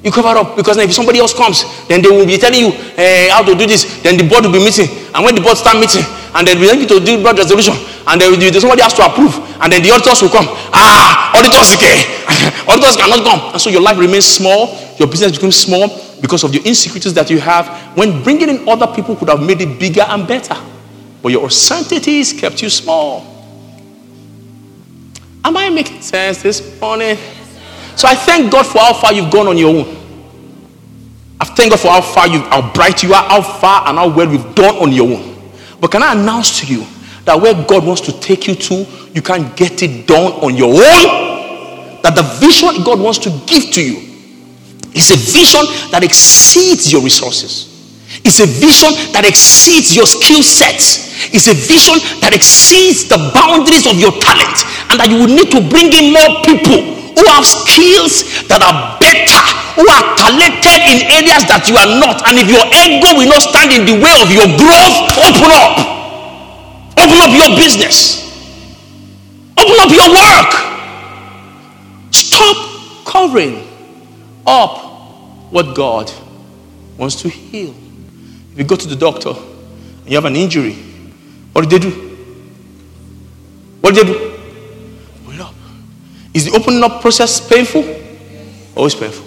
You 0.02 0.10
cover 0.10 0.36
up 0.36 0.56
because 0.56 0.78
if 0.78 0.92
somebody 0.94 1.20
else 1.20 1.32
comes, 1.32 1.62
then 1.86 2.02
they 2.02 2.08
will 2.08 2.26
be 2.26 2.38
telling 2.38 2.58
you 2.58 2.72
eh, 2.96 3.30
how 3.30 3.44
to 3.44 3.54
do 3.54 3.66
this. 3.68 4.02
Then 4.02 4.16
the 4.16 4.28
board 4.28 4.44
will 4.44 4.52
be 4.52 4.58
meeting, 4.58 4.88
and 5.14 5.24
when 5.24 5.36
the 5.36 5.40
board 5.40 5.56
start 5.56 5.78
meeting, 5.78 6.02
and 6.34 6.46
then 6.46 6.58
we 6.58 6.66
need 6.74 6.88
to 6.88 6.98
do 6.98 7.22
board 7.22 7.38
resolution, 7.38 7.74
and 8.08 8.20
then 8.20 8.60
somebody 8.60 8.82
has 8.82 8.94
to 8.94 9.04
approve, 9.04 9.36
and 9.60 9.70
then 9.70 9.82
the 9.82 9.90
auditors 9.90 10.22
will 10.22 10.30
come. 10.30 10.46
Ah, 10.72 11.36
auditors 11.36 11.76
okay, 11.76 12.24
auditors 12.68 12.96
cannot 12.96 13.22
come, 13.22 13.52
and 13.52 13.60
so 13.60 13.68
your 13.68 13.82
life 13.82 13.98
remains 13.98 14.24
small. 14.24 14.74
Your 14.98 15.08
business 15.08 15.32
becomes 15.32 15.56
small 15.56 15.88
because 16.20 16.42
of 16.42 16.50
the 16.50 16.58
insecurities 16.64 17.12
that 17.14 17.28
you 17.28 17.38
have. 17.38 17.68
When 17.96 18.22
bringing 18.22 18.48
in 18.48 18.68
other 18.68 18.86
people 18.86 19.14
could 19.14 19.28
have 19.28 19.42
made 19.42 19.60
it 19.60 19.78
bigger 19.78 20.02
and 20.08 20.26
better, 20.26 20.56
but 21.22 21.32
your 21.32 21.50
sanctities 21.50 22.32
kept 22.32 22.62
you 22.62 22.70
small. 22.70 23.26
Am 25.44 25.56
I 25.56 25.68
making 25.68 26.00
sense 26.00 26.42
this 26.42 26.80
morning? 26.80 27.16
So 27.94 28.08
I 28.08 28.14
thank 28.14 28.50
God 28.50 28.66
for 28.66 28.78
how 28.78 28.94
far 28.94 29.12
you've 29.12 29.30
gone 29.30 29.48
on 29.48 29.58
your 29.58 29.74
own. 29.74 29.96
I 31.40 31.44
thank 31.44 31.70
God 31.70 31.80
for 31.80 31.88
how 31.88 32.00
far 32.00 32.26
you, 32.26 32.40
how 32.40 32.72
bright 32.72 33.02
you 33.02 33.12
are, 33.12 33.22
how 33.28 33.42
far 33.42 33.86
and 33.86 33.98
how 33.98 34.08
well 34.08 34.30
you've 34.30 34.54
done 34.54 34.76
on 34.76 34.92
your 34.92 35.10
own. 35.12 35.52
But 35.80 35.90
can 35.90 36.02
I 36.02 36.12
announce 36.12 36.60
to 36.60 36.66
you 36.66 36.86
that 37.28 37.36
where 37.36 37.52
God 37.68 37.84
wants 37.84 38.00
to 38.08 38.12
take 38.24 38.48
you 38.48 38.56
to, 38.56 38.88
you 39.12 39.20
can't 39.20 39.52
get 39.52 39.84
it 39.84 40.08
done 40.08 40.32
on 40.40 40.56
your 40.56 40.72
own? 40.72 42.00
That 42.00 42.16
the 42.16 42.24
vision 42.40 42.80
God 42.88 42.96
wants 42.96 43.20
to 43.28 43.30
give 43.44 43.68
to 43.76 43.84
you 43.84 44.00
is 44.96 45.12
a 45.12 45.20
vision 45.20 45.60
that 45.92 46.00
exceeds 46.00 46.88
your 46.88 47.04
resources. 47.04 47.68
It's 48.24 48.40
a 48.40 48.48
vision 48.48 48.96
that 49.12 49.28
exceeds 49.28 49.92
your 49.92 50.08
skill 50.08 50.40
sets. 50.40 51.28
It's 51.28 51.52
a 51.52 51.56
vision 51.56 52.00
that 52.24 52.32
exceeds 52.32 53.04
the 53.12 53.20
boundaries 53.36 53.84
of 53.84 54.00
your 54.00 54.16
talent. 54.24 54.64
And 54.88 54.96
that 54.96 55.12
you 55.12 55.20
will 55.20 55.28
need 55.28 55.52
to 55.52 55.60
bring 55.60 55.92
in 55.92 56.16
more 56.16 56.40
people 56.40 56.80
who 57.12 57.22
have 57.28 57.44
skills 57.44 58.24
that 58.48 58.64
are 58.64 58.96
better, 58.96 59.42
who 59.76 59.84
are 59.84 60.06
talented 60.16 60.80
in 60.88 61.04
areas 61.12 61.44
that 61.44 61.68
you 61.68 61.76
are 61.76 61.92
not. 62.00 62.24
And 62.24 62.40
if 62.40 62.48
your 62.48 62.64
ego 62.72 63.20
will 63.20 63.28
not 63.28 63.44
stand 63.44 63.76
in 63.76 63.84
the 63.84 64.00
way 64.00 64.16
of 64.16 64.32
your 64.32 64.48
growth, 64.56 64.96
open 65.28 65.52
up. 65.52 65.97
Open 67.18 67.40
up 67.40 67.48
your 67.48 67.56
business. 67.56 68.28
Open 69.56 69.74
up 69.80 69.90
your 69.90 70.08
work. 70.14 72.12
Stop 72.12 73.04
covering 73.04 73.66
up 74.46 74.78
what 75.50 75.74
God 75.74 76.12
wants 76.96 77.16
to 77.22 77.28
heal. 77.28 77.74
If 78.52 78.58
you 78.58 78.64
go 78.64 78.76
to 78.76 78.86
the 78.86 78.94
doctor 78.94 79.30
and 79.30 80.08
you 80.08 80.14
have 80.14 80.26
an 80.26 80.36
injury, 80.36 80.74
what 81.52 81.68
did 81.68 81.82
they 81.82 81.90
do? 81.90 81.96
What 83.80 83.94
did 83.94 84.06
they 84.06 84.12
do? 84.12 84.38
Open 85.26 85.40
up. 85.40 85.54
Is 86.32 86.44
the 86.44 86.56
opening 86.56 86.84
up 86.84 87.00
process 87.00 87.46
painful? 87.46 87.84
Always 88.76 88.94
painful. 88.94 89.26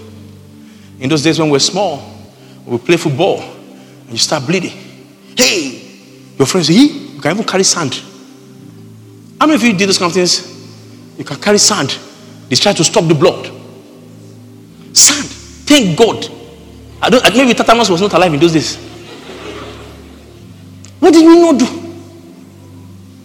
In 0.99 1.09
those 1.09 1.23
days 1.23 1.39
when 1.39 1.49
we 1.49 1.53
we're 1.53 1.59
small, 1.59 2.01
we 2.65 2.77
play 2.77 2.95
football 2.95 3.41
and 3.41 4.11
you 4.11 4.17
start 4.17 4.45
bleeding. 4.45 4.77
Hey, 5.35 5.81
your 6.37 6.45
friends 6.45 6.67
say, 6.67 7.00
you 7.21 7.29
can 7.29 7.37
even 7.37 7.45
carry 7.45 7.63
sand. 7.63 7.93
How 9.39 9.45
many 9.45 9.53
of 9.53 9.63
you 9.63 9.77
did 9.77 9.87
those 9.87 9.99
kind 9.99 10.09
of 10.09 10.15
things? 10.15 10.41
You 11.19 11.23
can 11.23 11.39
carry 11.39 11.59
sand. 11.59 11.95
They 12.49 12.55
try 12.55 12.73
to 12.73 12.83
stop 12.83 13.07
the 13.07 13.13
blood. 13.13 13.45
Sand. 14.91 15.27
Thank 15.69 15.99
God. 15.99 16.27
I 16.99 17.11
don't, 17.11 17.23
maybe 17.37 17.53
tetanus 17.53 17.91
was 17.91 18.01
not 18.01 18.11
alive 18.13 18.33
in 18.33 18.39
those 18.39 18.53
days. 18.53 18.75
What 20.99 21.13
did 21.13 21.23
we 21.23 21.39
not 21.39 21.59
do? 21.59 21.67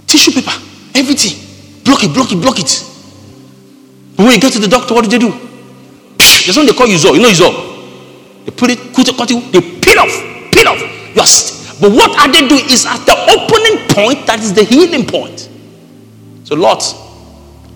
Tissue 0.07 0.33
paper, 0.33 0.53
everything. 0.95 1.83
Block 1.83 2.05
it, 2.05 2.13
block 2.13 2.31
it, 2.31 2.37
block 2.37 2.59
it. 2.59 2.85
But 4.15 4.25
when 4.25 4.35
you 4.35 4.41
get 4.43 4.53
to 4.53 4.59
the 4.59 4.69
doctor, 4.69 4.93
what 4.93 5.09
did 5.09 5.11
they 5.11 5.27
do? 5.27 5.31
There's 6.19 6.55
one 6.55 6.67
they 6.67 6.75
call 6.75 6.87
you 6.87 6.99
Zor. 6.99 7.17
You 7.17 7.23
know 7.23 7.33
Zor. 7.33 7.51
They 8.45 8.51
put 8.51 8.69
it, 8.69 8.95
cut 8.95 9.09
it, 9.09 9.17
cut 9.17 9.31
it, 9.31 9.53
they 9.53 9.81
peel 9.81 10.01
off. 10.01 10.26
But 11.81 11.93
what 11.93 12.19
are 12.19 12.33
they 12.33 12.49
doing 12.49 12.65
is 12.71 12.87
at 12.87 13.05
the 13.05 13.13
opening 13.13 13.89
point 13.89 14.27
that 14.27 14.41
is 14.41 14.55
the 14.55 14.65
healing 14.65 15.07
point. 15.07 15.49
So 16.45 16.55
Lot, 16.55 16.83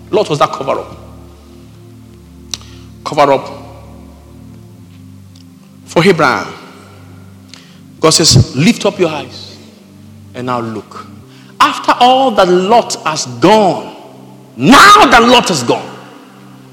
Lot 0.09 0.29
was 0.29 0.39
that 0.39 0.51
cover 0.51 0.71
up. 0.71 0.97
Cover 3.03 3.33
up 3.33 3.61
for 5.85 6.03
Abraham. 6.03 6.51
God 7.99 8.11
says, 8.11 8.55
Lift 8.55 8.85
up 8.85 8.97
your 8.97 9.09
eyes 9.09 9.57
and 10.33 10.47
now 10.47 10.61
look. 10.61 11.05
After 11.59 11.93
all 11.99 12.31
that 12.31 12.47
Lot 12.47 12.95
has 13.03 13.25
gone, 13.39 13.95
now 14.57 15.05
that 15.05 15.21
Lot 15.21 15.49
has 15.49 15.63
gone, 15.63 15.87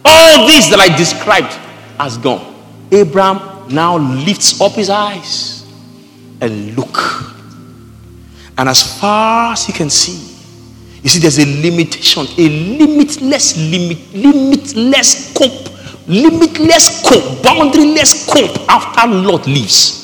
all 0.04 0.46
this 0.46 0.68
that 0.68 0.80
I 0.80 0.96
described 0.96 1.52
has 2.00 2.16
gone. 2.16 2.54
Abraham 2.90 3.68
now 3.68 3.98
lifts 3.98 4.58
up 4.60 4.72
his 4.72 4.88
eyes 4.88 5.57
and 6.40 6.76
look. 6.76 6.96
And 8.56 8.68
as 8.68 9.00
far 9.00 9.52
as 9.52 9.66
he 9.66 9.72
can 9.72 9.90
see, 9.90 10.36
you 11.02 11.08
see, 11.08 11.20
there's 11.20 11.38
a 11.38 11.46
limitation, 11.46 12.26
a 12.36 12.48
limitless, 12.48 13.56
limit, 13.56 14.12
limitless 14.12 15.30
scope, 15.30 16.08
limitless 16.08 17.00
scope, 17.00 17.42
boundaryless 17.42 18.26
scope 18.26 18.68
after 18.68 19.06
Lot 19.08 19.46
leaves. 19.46 19.94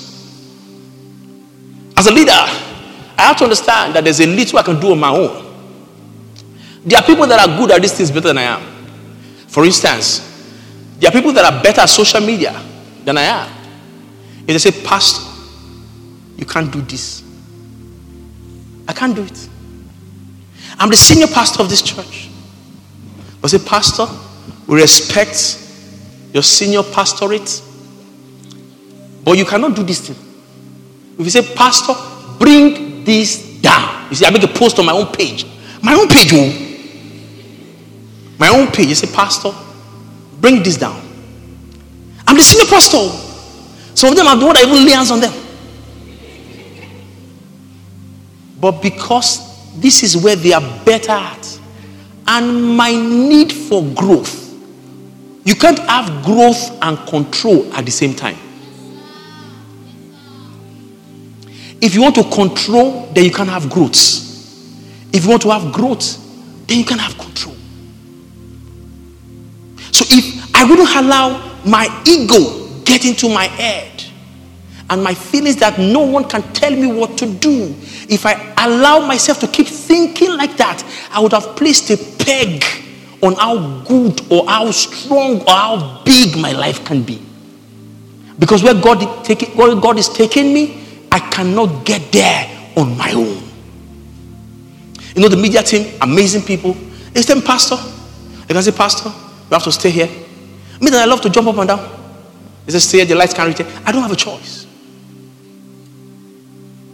As 1.96 2.06
a 2.06 2.12
leader, 2.12 2.30
I 2.32 3.22
have 3.22 3.36
to 3.38 3.44
understand 3.44 3.94
that 3.94 4.04
there's 4.04 4.20
a 4.20 4.26
little 4.26 4.58
I 4.58 4.62
can 4.62 4.78
do 4.78 4.92
on 4.92 5.00
my 5.00 5.10
own. 5.10 5.42
There 6.84 6.98
are 6.98 7.04
people 7.04 7.26
that 7.26 7.40
are 7.40 7.58
good 7.58 7.72
at 7.72 7.82
these 7.82 7.92
things 7.92 8.10
better 8.10 8.28
than 8.28 8.38
I 8.38 8.42
am. 8.42 8.62
For 9.48 9.64
instance, 9.64 10.30
there 10.98 11.08
are 11.08 11.12
people 11.12 11.32
that 11.32 11.44
are 11.44 11.62
better 11.62 11.80
at 11.80 11.88
social 11.88 12.20
media 12.20 12.60
than 13.04 13.18
I 13.18 13.22
am. 13.22 13.50
If 14.46 14.46
they 14.46 14.58
say, 14.58 14.84
Pastor, 14.84 15.33
you 16.44 16.50
can't 16.50 16.70
do 16.70 16.82
this, 16.82 17.22
I 18.86 18.92
can't 18.92 19.16
do 19.16 19.22
it. 19.22 19.48
I'm 20.78 20.90
the 20.90 20.96
senior 20.96 21.26
pastor 21.26 21.62
of 21.62 21.70
this 21.70 21.80
church. 21.80 22.28
I 23.42 23.46
say, 23.46 23.58
Pastor, 23.58 24.06
we 24.66 24.80
respect 24.80 25.58
your 26.34 26.42
senior 26.42 26.82
pastorate, 26.82 27.62
but 29.24 29.38
you 29.38 29.46
cannot 29.46 29.74
do 29.74 29.82
this 29.84 30.06
thing. 30.06 30.16
If 31.18 31.24
you 31.24 31.30
say, 31.30 31.54
Pastor, 31.54 31.94
bring 32.38 33.04
this 33.04 33.60
down. 33.62 34.10
You 34.10 34.16
see, 34.16 34.26
I 34.26 34.30
make 34.30 34.42
a 34.42 34.48
post 34.48 34.78
on 34.78 34.84
my 34.84 34.92
own 34.92 35.06
page. 35.06 35.46
My 35.82 35.94
own 35.94 36.08
page, 36.08 36.30
oh. 36.34 36.52
My 38.38 38.48
own 38.48 38.66
page. 38.66 38.88
You 38.88 38.94
say, 38.94 39.06
Pastor, 39.14 39.52
bring 40.40 40.62
this 40.62 40.76
down. 40.76 41.00
I'm 42.26 42.36
the 42.36 42.42
senior 42.42 42.66
pastor. 42.66 42.98
Oh. 43.00 43.20
Some 43.94 44.10
of 44.10 44.16
them 44.16 44.26
are 44.26 44.36
the 44.36 44.44
one 44.44 44.54
that 44.56 44.64
even 44.64 44.84
lay 44.84 44.92
hands 44.92 45.10
on 45.10 45.20
them. 45.20 45.43
But 48.64 48.80
because 48.80 49.78
this 49.78 50.02
is 50.02 50.16
where 50.16 50.36
they 50.36 50.54
are 50.54 50.84
better 50.86 51.12
at. 51.12 51.60
And 52.26 52.74
my 52.74 52.92
need 52.92 53.52
for 53.52 53.82
growth. 53.94 54.40
You 55.44 55.54
can't 55.54 55.78
have 55.80 56.24
growth 56.24 56.70
and 56.80 56.96
control 57.06 57.70
at 57.74 57.84
the 57.84 57.90
same 57.90 58.14
time. 58.14 58.38
If 61.82 61.94
you 61.94 62.00
want 62.00 62.14
to 62.14 62.24
control, 62.30 63.06
then 63.12 63.24
you 63.24 63.30
can't 63.30 63.50
have 63.50 63.68
growth. 63.68 63.98
If 65.12 65.24
you 65.24 65.28
want 65.28 65.42
to 65.42 65.50
have 65.50 65.70
growth, 65.70 66.66
then 66.66 66.78
you 66.78 66.86
can 66.86 66.98
have 66.98 67.18
control. 67.18 67.54
So 69.92 70.06
if 70.08 70.56
I 70.56 70.64
wouldn't 70.64 70.88
allow 70.88 71.60
my 71.66 72.02
ego 72.06 72.82
get 72.86 73.04
into 73.04 73.28
my 73.28 73.44
head 73.44 73.93
and 74.90 75.02
my 75.02 75.14
feelings 75.14 75.56
that 75.56 75.78
no 75.78 76.00
one 76.00 76.28
can 76.28 76.42
tell 76.52 76.70
me 76.70 76.86
what 76.86 77.16
to 77.18 77.26
do, 77.26 77.74
if 78.08 78.26
I 78.26 78.54
allow 78.58 79.06
myself 79.06 79.40
to 79.40 79.48
keep 79.48 79.66
thinking 79.66 80.36
like 80.36 80.56
that, 80.58 80.84
I 81.10 81.20
would 81.20 81.32
have 81.32 81.56
placed 81.56 81.90
a 81.90 81.96
peg 82.22 82.62
on 83.22 83.34
how 83.36 83.82
good 83.84 84.20
or 84.30 84.46
how 84.46 84.70
strong 84.70 85.40
or 85.40 85.50
how 85.50 86.02
big 86.04 86.36
my 86.36 86.52
life 86.52 86.84
can 86.84 87.02
be. 87.02 87.22
Because 88.38 88.62
where 88.62 88.74
God, 88.74 89.24
taking, 89.24 89.56
where 89.56 89.74
God 89.74 89.98
is 89.98 90.08
taking 90.08 90.52
me, 90.52 91.06
I 91.10 91.20
cannot 91.30 91.86
get 91.86 92.12
there 92.12 92.72
on 92.76 92.96
my 92.98 93.12
own. 93.12 93.42
You 95.14 95.22
know, 95.22 95.28
the 95.28 95.36
media 95.36 95.62
team, 95.62 95.96
amazing 96.02 96.42
people. 96.42 96.74
They 97.12 97.22
say, 97.22 97.40
Pastor, 97.40 97.76
they 98.46 98.54
can 98.54 98.62
say, 98.62 98.72
Pastor, 98.72 99.08
you 99.08 99.50
have 99.52 99.62
to 99.62 99.72
stay 99.72 99.90
here. 99.90 100.08
Me 100.80 100.90
that 100.90 101.02
I 101.02 101.04
love 101.04 101.20
to 101.22 101.30
jump 101.30 101.48
up 101.48 101.56
and 101.56 101.68
down. 101.68 102.00
They 102.66 102.72
say, 102.72 102.78
stay 102.80 102.98
here, 102.98 103.06
the 103.06 103.14
lights 103.14 103.32
can't 103.32 103.48
reach 103.48 103.66
I 103.86 103.92
don't 103.92 104.02
have 104.02 104.12
a 104.12 104.16
choice. 104.16 104.63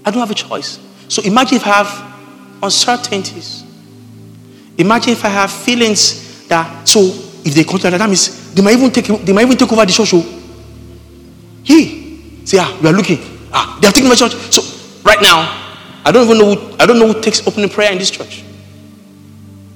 I 0.04 0.10
don't 0.10 0.20
have 0.20 0.30
a 0.30 0.34
choice. 0.34 0.78
So 1.08 1.22
imagine 1.22 1.56
if 1.56 1.66
I 1.66 1.82
have 1.82 2.62
uncertainties. 2.62 3.64
Imagine 4.78 5.12
if 5.12 5.24
I 5.24 5.28
have 5.28 5.50
feelings 5.50 6.46
that 6.48 6.88
so 6.88 7.00
if 7.44 7.54
they 7.54 7.64
come 7.64 7.78
to 7.78 7.90
that 7.90 8.06
means 8.06 8.54
they 8.54 8.62
might 8.62 8.72
even 8.72 8.90
take 8.90 9.06
they 9.06 9.32
might 9.32 9.42
even 9.42 9.56
take 9.56 9.70
over 9.72 9.84
the 9.84 9.92
church. 9.92 10.10
Oh. 10.14 10.40
He 11.62 12.44
say, 12.44 12.58
ah, 12.60 12.78
we 12.82 12.88
are 12.88 12.92
looking. 12.92 13.18
Ah, 13.52 13.78
they 13.80 13.88
are 13.88 13.92
taking 13.92 14.08
my 14.08 14.14
church. 14.14 14.32
So 14.32 14.62
right 15.04 15.20
now, 15.20 15.40
I 16.04 16.12
don't 16.12 16.24
even 16.26 16.38
know 16.38 16.54
who, 16.54 16.76
I 16.78 16.86
don't 16.86 16.98
know 16.98 17.12
who 17.12 17.20
takes 17.20 17.46
opening 17.46 17.68
prayer 17.68 17.92
in 17.92 17.98
this 17.98 18.10
church. 18.10 18.42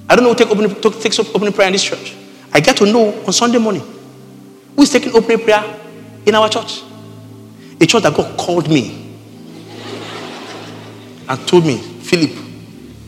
I 0.09 0.15
don't 0.15 0.23
know 0.23 0.33
who 0.33 0.35
take 0.35 0.49
opening, 0.49 0.73
takes 1.01 1.19
opening 1.19 1.53
prayer 1.53 1.67
in 1.67 1.73
this 1.73 1.83
church. 1.83 2.15
I 2.53 2.59
get 2.59 2.77
to 2.77 2.85
know 2.85 3.13
on 3.25 3.33
Sunday 3.33 3.57
morning 3.57 3.83
who 4.75 4.81
is 4.81 4.89
taking 4.89 5.13
opening 5.13 5.39
prayer 5.39 5.63
in 6.25 6.35
our 6.35 6.49
church. 6.49 6.81
A 7.79 7.85
church 7.85 8.03
that 8.03 8.15
God 8.15 8.37
called 8.37 8.69
me 8.69 9.04
and 11.27 11.47
told 11.47 11.65
me, 11.65 11.77
Philip, 11.77 12.31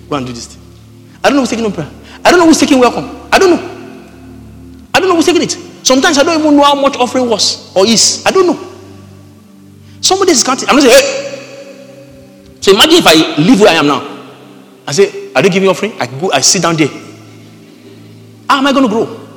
go 0.10 0.16
and 0.16 0.26
do 0.26 0.34
this 0.34 0.48
thing. 0.48 0.64
I 1.24 1.30
don't 1.30 1.36
know 1.36 1.42
who's 1.42 1.50
taking 1.50 1.66
no 1.66 1.72
prayer. 1.72 1.90
I 2.24 2.32
don't 2.32 2.40
know 2.40 2.46
who's 2.46 2.60
taking 2.60 2.80
welcome. 2.80 3.28
I 3.32 3.40
don't 3.40 3.50
know. 3.52 4.90
I 4.94 5.00
don't 5.00 5.10
know 5.10 5.16
who's 5.16 5.26
taking 5.26 5.44
it. 5.44 5.52
Sometimes 5.86 6.18
I 6.18 6.24
don't 6.24 6.40
even 6.40 6.56
know 6.56 6.64
how 6.64 6.76
much 6.76 6.98
offering 6.98 7.30
was 7.30 7.76
or 7.76 7.86
is. 7.86 8.24
I 8.26 8.32
don't 8.32 8.48
know. 8.48 8.60
Somebody 10.02 10.32
is 10.32 10.44
counting. 10.44 10.68
I'm 10.70 10.76
not 10.76 10.84
saying, 10.84 10.96
hey. 10.96 12.58
So 12.62 12.72
imagine 12.74 12.96
if 12.96 13.08
I 13.08 13.38
live 13.42 13.60
where 13.62 13.70
I 13.70 13.74
am 13.74 13.88
now. 13.88 14.02
I 14.86 14.92
say, 14.92 15.34
are 15.34 15.42
they 15.42 15.50
giving 15.50 15.70
offering? 15.70 15.94
I 16.00 16.08
go, 16.08 16.32
I 16.32 16.42
sit 16.42 16.62
down 16.62 16.76
there. 16.76 16.88
How 18.50 18.58
am 18.58 18.68
I 18.68 18.72
going 18.72 18.84
to 18.84 18.90
grow? 18.90 19.28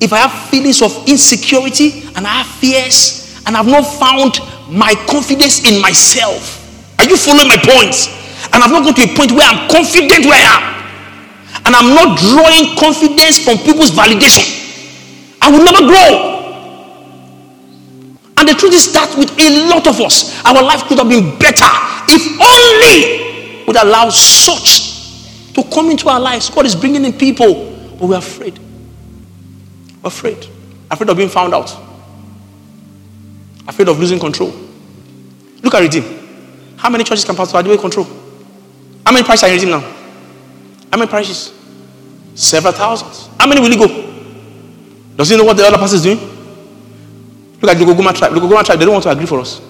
If 0.00 0.12
I 0.12 0.18
have 0.18 0.48
feelings 0.48 0.80
of 0.80 1.08
insecurity 1.08 2.04
and 2.14 2.26
I 2.26 2.42
have 2.42 2.46
fears 2.46 3.42
and 3.46 3.56
I've 3.56 3.66
not 3.66 3.82
found 3.82 4.38
my 4.70 4.94
confidence 5.08 5.68
in 5.68 5.80
myself, 5.80 6.57
you 7.08 7.16
following 7.16 7.48
my 7.48 7.56
points? 7.56 8.08
And 8.52 8.62
I've 8.62 8.70
not 8.70 8.84
gone 8.84 8.94
to 8.94 9.02
a 9.02 9.16
point 9.16 9.32
where 9.32 9.48
I'm 9.48 9.68
confident 9.68 10.24
where 10.24 10.38
I 10.38 10.46
am. 10.56 10.64
And 11.66 11.74
I'm 11.74 11.94
not 11.94 12.18
drawing 12.18 12.76
confidence 12.78 13.44
from 13.44 13.58
people's 13.58 13.90
validation. 13.90 14.46
I 15.42 15.50
will 15.50 15.64
never 15.64 15.86
grow. 15.86 16.38
And 18.38 18.48
the 18.48 18.54
truth 18.54 18.74
is 18.74 18.92
that 18.92 19.14
with 19.18 19.32
a 19.38 19.68
lot 19.68 19.86
of 19.86 20.00
us, 20.00 20.32
our 20.44 20.62
life 20.62 20.84
could 20.84 20.98
have 20.98 21.08
been 21.08 21.38
better 21.38 21.68
if 22.08 22.22
only 22.40 23.64
would 23.66 23.76
allow 23.76 24.08
such 24.10 25.52
to 25.54 25.62
come 25.74 25.90
into 25.90 26.08
our 26.08 26.20
lives. 26.20 26.48
God 26.48 26.64
is 26.66 26.76
bringing 26.76 27.04
in 27.04 27.12
people, 27.12 27.76
but 27.98 28.08
we're 28.08 28.18
afraid. 28.18 28.58
We're 30.02 30.08
afraid. 30.08 30.46
Afraid 30.90 31.10
of 31.10 31.16
being 31.16 31.28
found 31.28 31.52
out. 31.52 31.76
Afraid 33.66 33.88
of 33.88 33.98
losing 33.98 34.18
control. 34.18 34.52
Look 35.62 35.74
at 35.74 35.80
Redeem. 35.80 36.17
How 36.78 36.88
many 36.88 37.04
churches 37.04 37.24
can 37.24 37.34
Pastor 37.36 37.58
Adeboye 37.58 37.78
control? 37.80 38.06
How 39.04 39.12
many 39.12 39.24
parishes 39.24 39.42
are 39.44 39.48
in 39.48 39.54
Redeem 39.54 39.70
now? 39.70 39.80
How 40.92 40.98
many 40.98 41.10
parishes? 41.10 41.52
Several 42.34 42.72
thousands. 42.72 43.28
How 43.38 43.46
many 43.48 43.60
will 43.60 43.70
he 43.70 43.76
go? 43.76 43.88
Does 45.16 45.28
he 45.28 45.36
know 45.36 45.44
what 45.44 45.56
the 45.56 45.64
other 45.66 45.76
pastor 45.76 45.96
is 45.96 46.02
doing? 46.04 46.18
Look 47.60 47.72
at 47.72 47.76
the 47.76 47.84
Gogoma 47.84 48.14
tribe. 48.14 48.32
The 48.32 48.40
Gogoma 48.40 48.64
tribe, 48.64 48.78
they 48.78 48.84
don't 48.84 48.94
want 48.94 49.02
to 49.02 49.10
agree 49.10 49.26
for 49.26 49.40
us. 49.40 49.60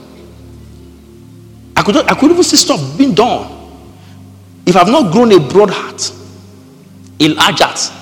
I 1.75 1.83
could, 1.83 1.97
I 1.97 2.14
could 2.14 2.31
even 2.31 2.42
see 2.44 2.57
stuff 2.57 2.99
being 2.99 3.14
done. 3.14 3.51
If 4.66 4.77
I've 4.77 4.88
not 4.88 5.11
grown 5.11 5.33
a 5.33 5.40
broad 5.40 5.71
heart, 5.71 6.12
a 7.21 7.29
large 7.29 7.61
heart, 7.61 7.92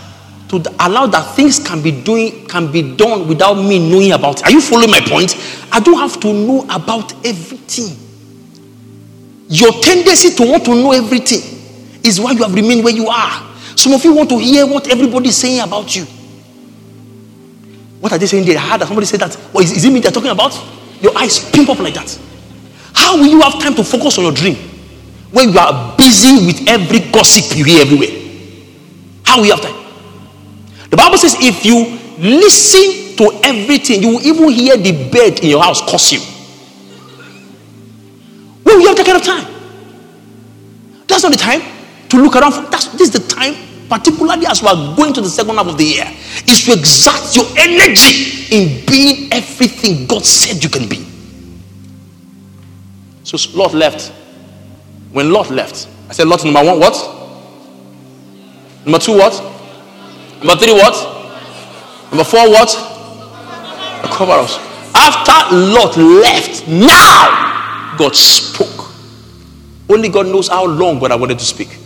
to 0.48 0.56
allow 0.84 1.06
that 1.06 1.34
things 1.36 1.60
can 1.60 1.80
be 1.82 1.92
doing 2.02 2.46
can 2.46 2.70
be 2.72 2.96
done 2.96 3.28
without 3.28 3.54
me 3.54 3.78
knowing 3.90 4.12
about 4.12 4.40
it. 4.40 4.44
Are 4.46 4.50
you 4.50 4.60
following 4.60 4.90
my 4.90 5.00
point? 5.00 5.36
I 5.70 5.78
don't 5.80 5.98
have 5.98 6.18
to 6.20 6.32
know 6.32 6.62
about 6.70 7.12
everything. 7.24 8.05
Your 9.56 9.72
tendency 9.80 10.36
to 10.36 10.50
want 10.50 10.66
to 10.66 10.74
know 10.74 10.92
everything 10.92 11.40
is 12.04 12.20
why 12.20 12.32
you 12.32 12.42
have 12.42 12.52
remained 12.54 12.84
where 12.84 12.94
you 12.94 13.08
are. 13.08 13.56
Some 13.74 13.94
of 13.94 14.04
you 14.04 14.12
want 14.12 14.28
to 14.28 14.38
hear 14.38 14.66
what 14.66 14.86
everybody 14.88 15.30
is 15.30 15.36
saying 15.38 15.60
about 15.60 15.96
you. 15.96 16.04
What 18.00 18.12
are 18.12 18.18
they 18.18 18.26
saying? 18.26 18.44
They 18.44 18.54
heard 18.54 18.82
that 18.82 18.86
somebody 18.86 19.06
said 19.06 19.20
that. 19.20 19.34
Or 19.54 19.62
is, 19.62 19.72
is 19.72 19.82
it 19.86 19.90
me 19.90 20.00
they're 20.00 20.12
talking 20.12 20.30
about? 20.30 20.52
Your 21.00 21.16
eyes 21.16 21.50
pimp 21.50 21.70
up 21.70 21.78
like 21.78 21.94
that. 21.94 22.18
How 22.92 23.16
will 23.16 23.26
you 23.26 23.40
have 23.40 23.58
time 23.58 23.74
to 23.76 23.84
focus 23.84 24.18
on 24.18 24.24
your 24.24 24.34
dream 24.34 24.56
when 25.30 25.48
you 25.50 25.58
are 25.58 25.96
busy 25.96 26.44
with 26.44 26.68
every 26.68 27.10
gossip 27.10 27.56
you 27.56 27.64
hear 27.64 27.80
everywhere? 27.80 28.12
How 29.24 29.38
will 29.38 29.46
you 29.46 29.52
have 29.52 29.62
time? 29.62 29.86
The 30.90 30.98
Bible 30.98 31.16
says 31.16 31.34
if 31.40 31.64
you 31.64 31.98
listen 32.18 33.16
to 33.16 33.40
everything, 33.42 34.02
you 34.02 34.08
will 34.16 34.22
even 34.22 34.50
hear 34.50 34.76
the 34.76 35.08
bed 35.10 35.40
in 35.40 35.48
your 35.48 35.62
house 35.62 35.80
curse 35.90 36.12
you. 36.12 36.20
When 38.64 38.76
will 38.76 38.82
you 38.82 38.88
have 38.88 38.98
that 38.98 39.06
kind 39.06 39.16
of 39.18 39.24
time? 39.24 39.55
That's 41.06 41.22
not 41.22 41.32
the 41.32 41.38
time 41.38 41.62
to 42.08 42.16
look 42.16 42.36
around. 42.36 42.52
For, 42.52 42.62
that's, 42.70 42.88
this 42.88 43.14
is 43.14 43.20
the 43.20 43.28
time 43.28 43.54
particularly 43.88 44.46
as 44.46 44.62
we 44.62 44.68
are 44.68 44.96
going 44.96 45.12
to 45.12 45.20
the 45.20 45.28
second 45.28 45.56
half 45.56 45.66
of 45.66 45.78
the 45.78 45.84
year, 45.84 46.06
is 46.46 46.64
to 46.64 46.72
exert 46.72 47.36
your 47.36 47.46
energy 47.58 48.46
in 48.54 48.84
being 48.86 49.32
everything 49.32 50.06
God 50.06 50.24
said 50.24 50.62
you 50.62 50.70
can 50.70 50.88
be. 50.88 51.04
So 53.24 53.36
Lot 53.56 53.74
left. 53.74 54.12
When 55.12 55.32
Lot 55.32 55.50
left, 55.50 55.88
I 56.08 56.12
said, 56.12 56.28
Lot 56.28 56.44
number 56.44 56.62
one, 56.64 56.78
what? 56.78 56.94
Number 58.84 58.98
two, 58.98 59.16
what? 59.16 59.32
Number 60.44 60.56
three, 60.56 60.72
what? 60.72 60.94
Number 62.10 62.24
four, 62.24 62.48
what? 62.50 62.74
A 64.04 64.08
cover 64.12 64.32
us. 64.32 64.58
After 64.94 65.56
Lot 65.56 65.96
left, 65.96 66.68
now 66.68 67.94
God 67.98 68.14
spoke. 68.14 68.85
Only 69.88 70.08
God 70.08 70.26
knows 70.26 70.48
how 70.48 70.66
long 70.66 70.98
God 70.98 71.12
I 71.12 71.16
wanted 71.16 71.38
to 71.38 71.44
speak. 71.44 71.78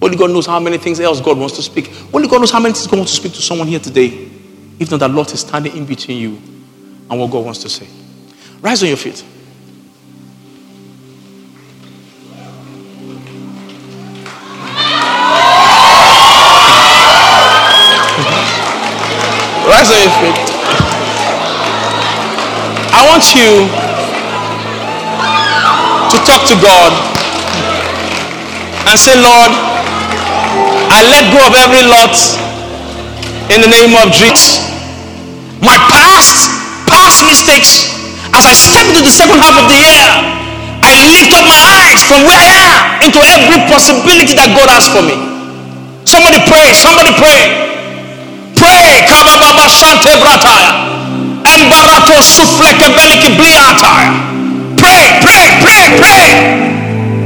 Only 0.00 0.16
God 0.16 0.30
knows 0.30 0.46
how 0.46 0.60
many 0.60 0.78
things 0.78 1.00
else 1.00 1.20
God 1.20 1.38
wants 1.38 1.56
to 1.56 1.62
speak. 1.62 1.92
Only 2.12 2.28
God 2.28 2.40
knows 2.40 2.50
how 2.50 2.60
many 2.60 2.74
things 2.74 2.86
God 2.86 2.98
wants 2.98 3.12
to 3.12 3.20
speak 3.20 3.32
to 3.34 3.42
someone 3.42 3.68
here 3.68 3.80
today. 3.80 4.28
If 4.78 4.90
not, 4.90 5.00
that 5.00 5.10
Lot 5.10 5.32
is 5.34 5.40
standing 5.40 5.76
in 5.76 5.86
between 5.86 6.18
you 6.18 6.36
and 7.10 7.20
what 7.20 7.30
God 7.30 7.44
wants 7.44 7.60
to 7.62 7.68
say. 7.68 7.86
Rise 8.60 8.82
on 8.82 8.88
your 8.88 8.96
feet. 8.96 9.24
Rise 19.66 19.90
on 19.90 19.98
your 20.00 20.14
feet. 20.18 20.54
I 22.90 23.06
want 23.06 23.34
you 23.34 23.87
to 26.48 26.56
God 26.64 26.92
and 28.88 28.96
say, 28.96 29.12
Lord, 29.20 29.52
I 30.88 31.04
let 31.04 31.28
go 31.28 31.44
of 31.44 31.52
every 31.52 31.84
lot 31.84 32.16
in 33.52 33.60
the 33.60 33.68
name 33.68 33.92
of 34.00 34.08
Jesus. 34.16 34.64
My 35.60 35.76
past, 35.92 36.48
past 36.88 37.28
mistakes, 37.28 37.92
as 38.32 38.48
I 38.48 38.56
step 38.56 38.88
into 38.88 39.04
the 39.04 39.12
second 39.12 39.36
half 39.44 39.60
of 39.60 39.68
the 39.68 39.76
year, 39.76 40.08
I 40.80 40.96
lift 41.12 41.36
up 41.36 41.44
my 41.44 41.60
eyes 41.84 42.00
from 42.08 42.24
where 42.24 42.40
I 42.40 42.48
am 42.64 43.04
into 43.04 43.20
every 43.28 43.60
possibility 43.68 44.32
that 44.40 44.48
God 44.56 44.72
has 44.72 44.88
for 44.88 45.04
me. 45.04 45.20
Somebody 46.08 46.40
pray, 46.48 46.72
somebody 46.72 47.12
pray. 47.12 47.76
Pray, 48.56 49.04
Kabababa 49.04 49.68
Shante 49.68 50.16
Sufleke 52.24 52.88
Beliki. 52.96 54.37
Pray, 55.24 55.46
pray, 55.66 55.84
pray. 55.98 56.24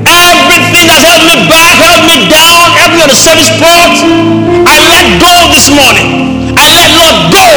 Everything 0.08 0.88
that's 0.88 1.04
held 1.04 1.22
me 1.28 1.36
back, 1.44 1.76
held 1.76 2.08
me 2.08 2.24
down, 2.32 2.72
held 2.72 2.92
me 2.96 3.00
on 3.04 3.10
the 3.12 3.18
service 3.18 3.52
port, 3.60 3.92
I 4.64 4.80
let 4.88 5.06
go 5.20 5.32
this 5.52 5.68
morning. 5.68 6.56
I 6.56 6.68
let 6.72 6.88
Lord 6.96 7.18
go 7.28 7.48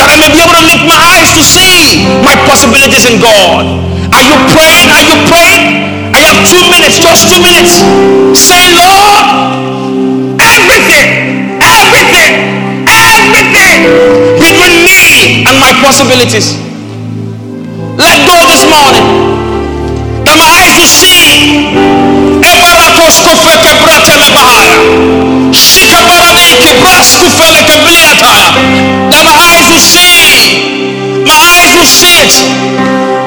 that 0.00 0.08
I 0.08 0.16
may 0.20 0.32
be 0.32 0.40
able 0.40 0.56
to 0.56 0.64
lift 0.64 0.84
my 0.88 0.96
eyes 0.96 1.32
to 1.36 1.44
see 1.44 2.00
my 2.24 2.32
possibilities 2.48 3.04
in 3.04 3.20
God. 3.20 3.68
Are 4.08 4.24
you 4.24 4.36
praying? 4.56 4.88
Are 4.88 5.04
you 5.04 5.16
praying? 5.28 6.14
I 6.16 6.20
have 6.32 6.40
two 6.48 6.64
minutes, 6.72 6.96
just 6.96 7.28
two 7.28 7.40
minutes. 7.44 7.84
Say, 8.32 8.72
Lord, 8.72 9.24
everything, 10.40 11.60
everything, 11.60 12.32
everything 12.88 13.76
between 14.40 14.80
me 14.88 15.44
and 15.44 15.60
my 15.60 15.76
possibilities. 15.84 16.63
Kufele 26.82 27.62
kebliataya. 27.62 28.48
That 29.10 29.24
my 29.24 29.38
eyes 29.54 29.66
will 29.70 29.80
see. 29.80 30.14
My 31.24 31.40
eyes 31.58 31.70
will 31.76 31.86
see 31.86 32.14
it. 32.24 32.32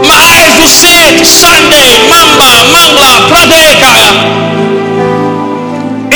My 0.06 0.22
eyes 0.39 0.54
will 0.58 0.68
see 0.68 0.98
it. 1.08 1.26
Sunday, 1.26 1.89
Mamba, 2.10 2.52
Mangla, 2.74 3.10
Pradekaya. 3.30 4.10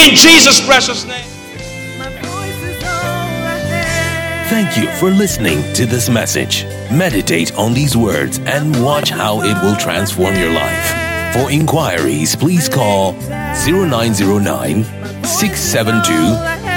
In 0.07 0.15
Jesus' 0.15 0.59
precious 0.61 1.05
name. 1.05 1.27
Thank 4.49 4.75
you 4.75 4.89
for 4.99 5.09
listening 5.09 5.61
to 5.75 5.85
this 5.85 6.09
message. 6.09 6.65
Meditate 6.91 7.55
on 7.55 7.73
these 7.73 7.95
words 7.95 8.39
and 8.39 8.83
watch 8.83 9.09
how 9.09 9.41
it 9.41 9.55
will 9.63 9.77
transform 9.77 10.35
your 10.35 10.51
life. 10.51 11.33
For 11.33 11.49
inquiries, 11.49 12.35
please 12.35 12.67
call 12.67 13.13
0909 13.13 14.83
672 15.23 16.11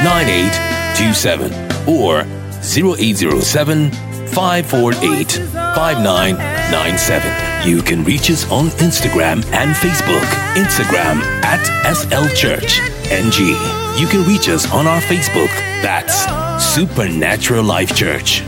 9827 0.05 1.51
or 1.89 2.21
0807 2.63 3.91
548 4.35 5.33
5997. 5.75 7.69
You 7.69 7.83
can 7.83 8.05
reach 8.05 8.31
us 8.31 8.45
on 8.51 8.67
Instagram 8.79 9.45
and 9.53 9.75
Facebook. 9.75 10.25
Instagram 10.55 11.23
at 11.43 11.65
SL 11.95 12.29
Church 12.37 12.81
NG. 13.11 13.57
You 13.99 14.07
can 14.07 14.27
reach 14.29 14.49
us 14.49 14.71
on 14.73 14.87
our 14.87 15.01
Facebook. 15.01 15.49
That's 15.83 16.27
Supernatural 16.75 17.65
Life 17.65 17.97
Church. 17.97 18.43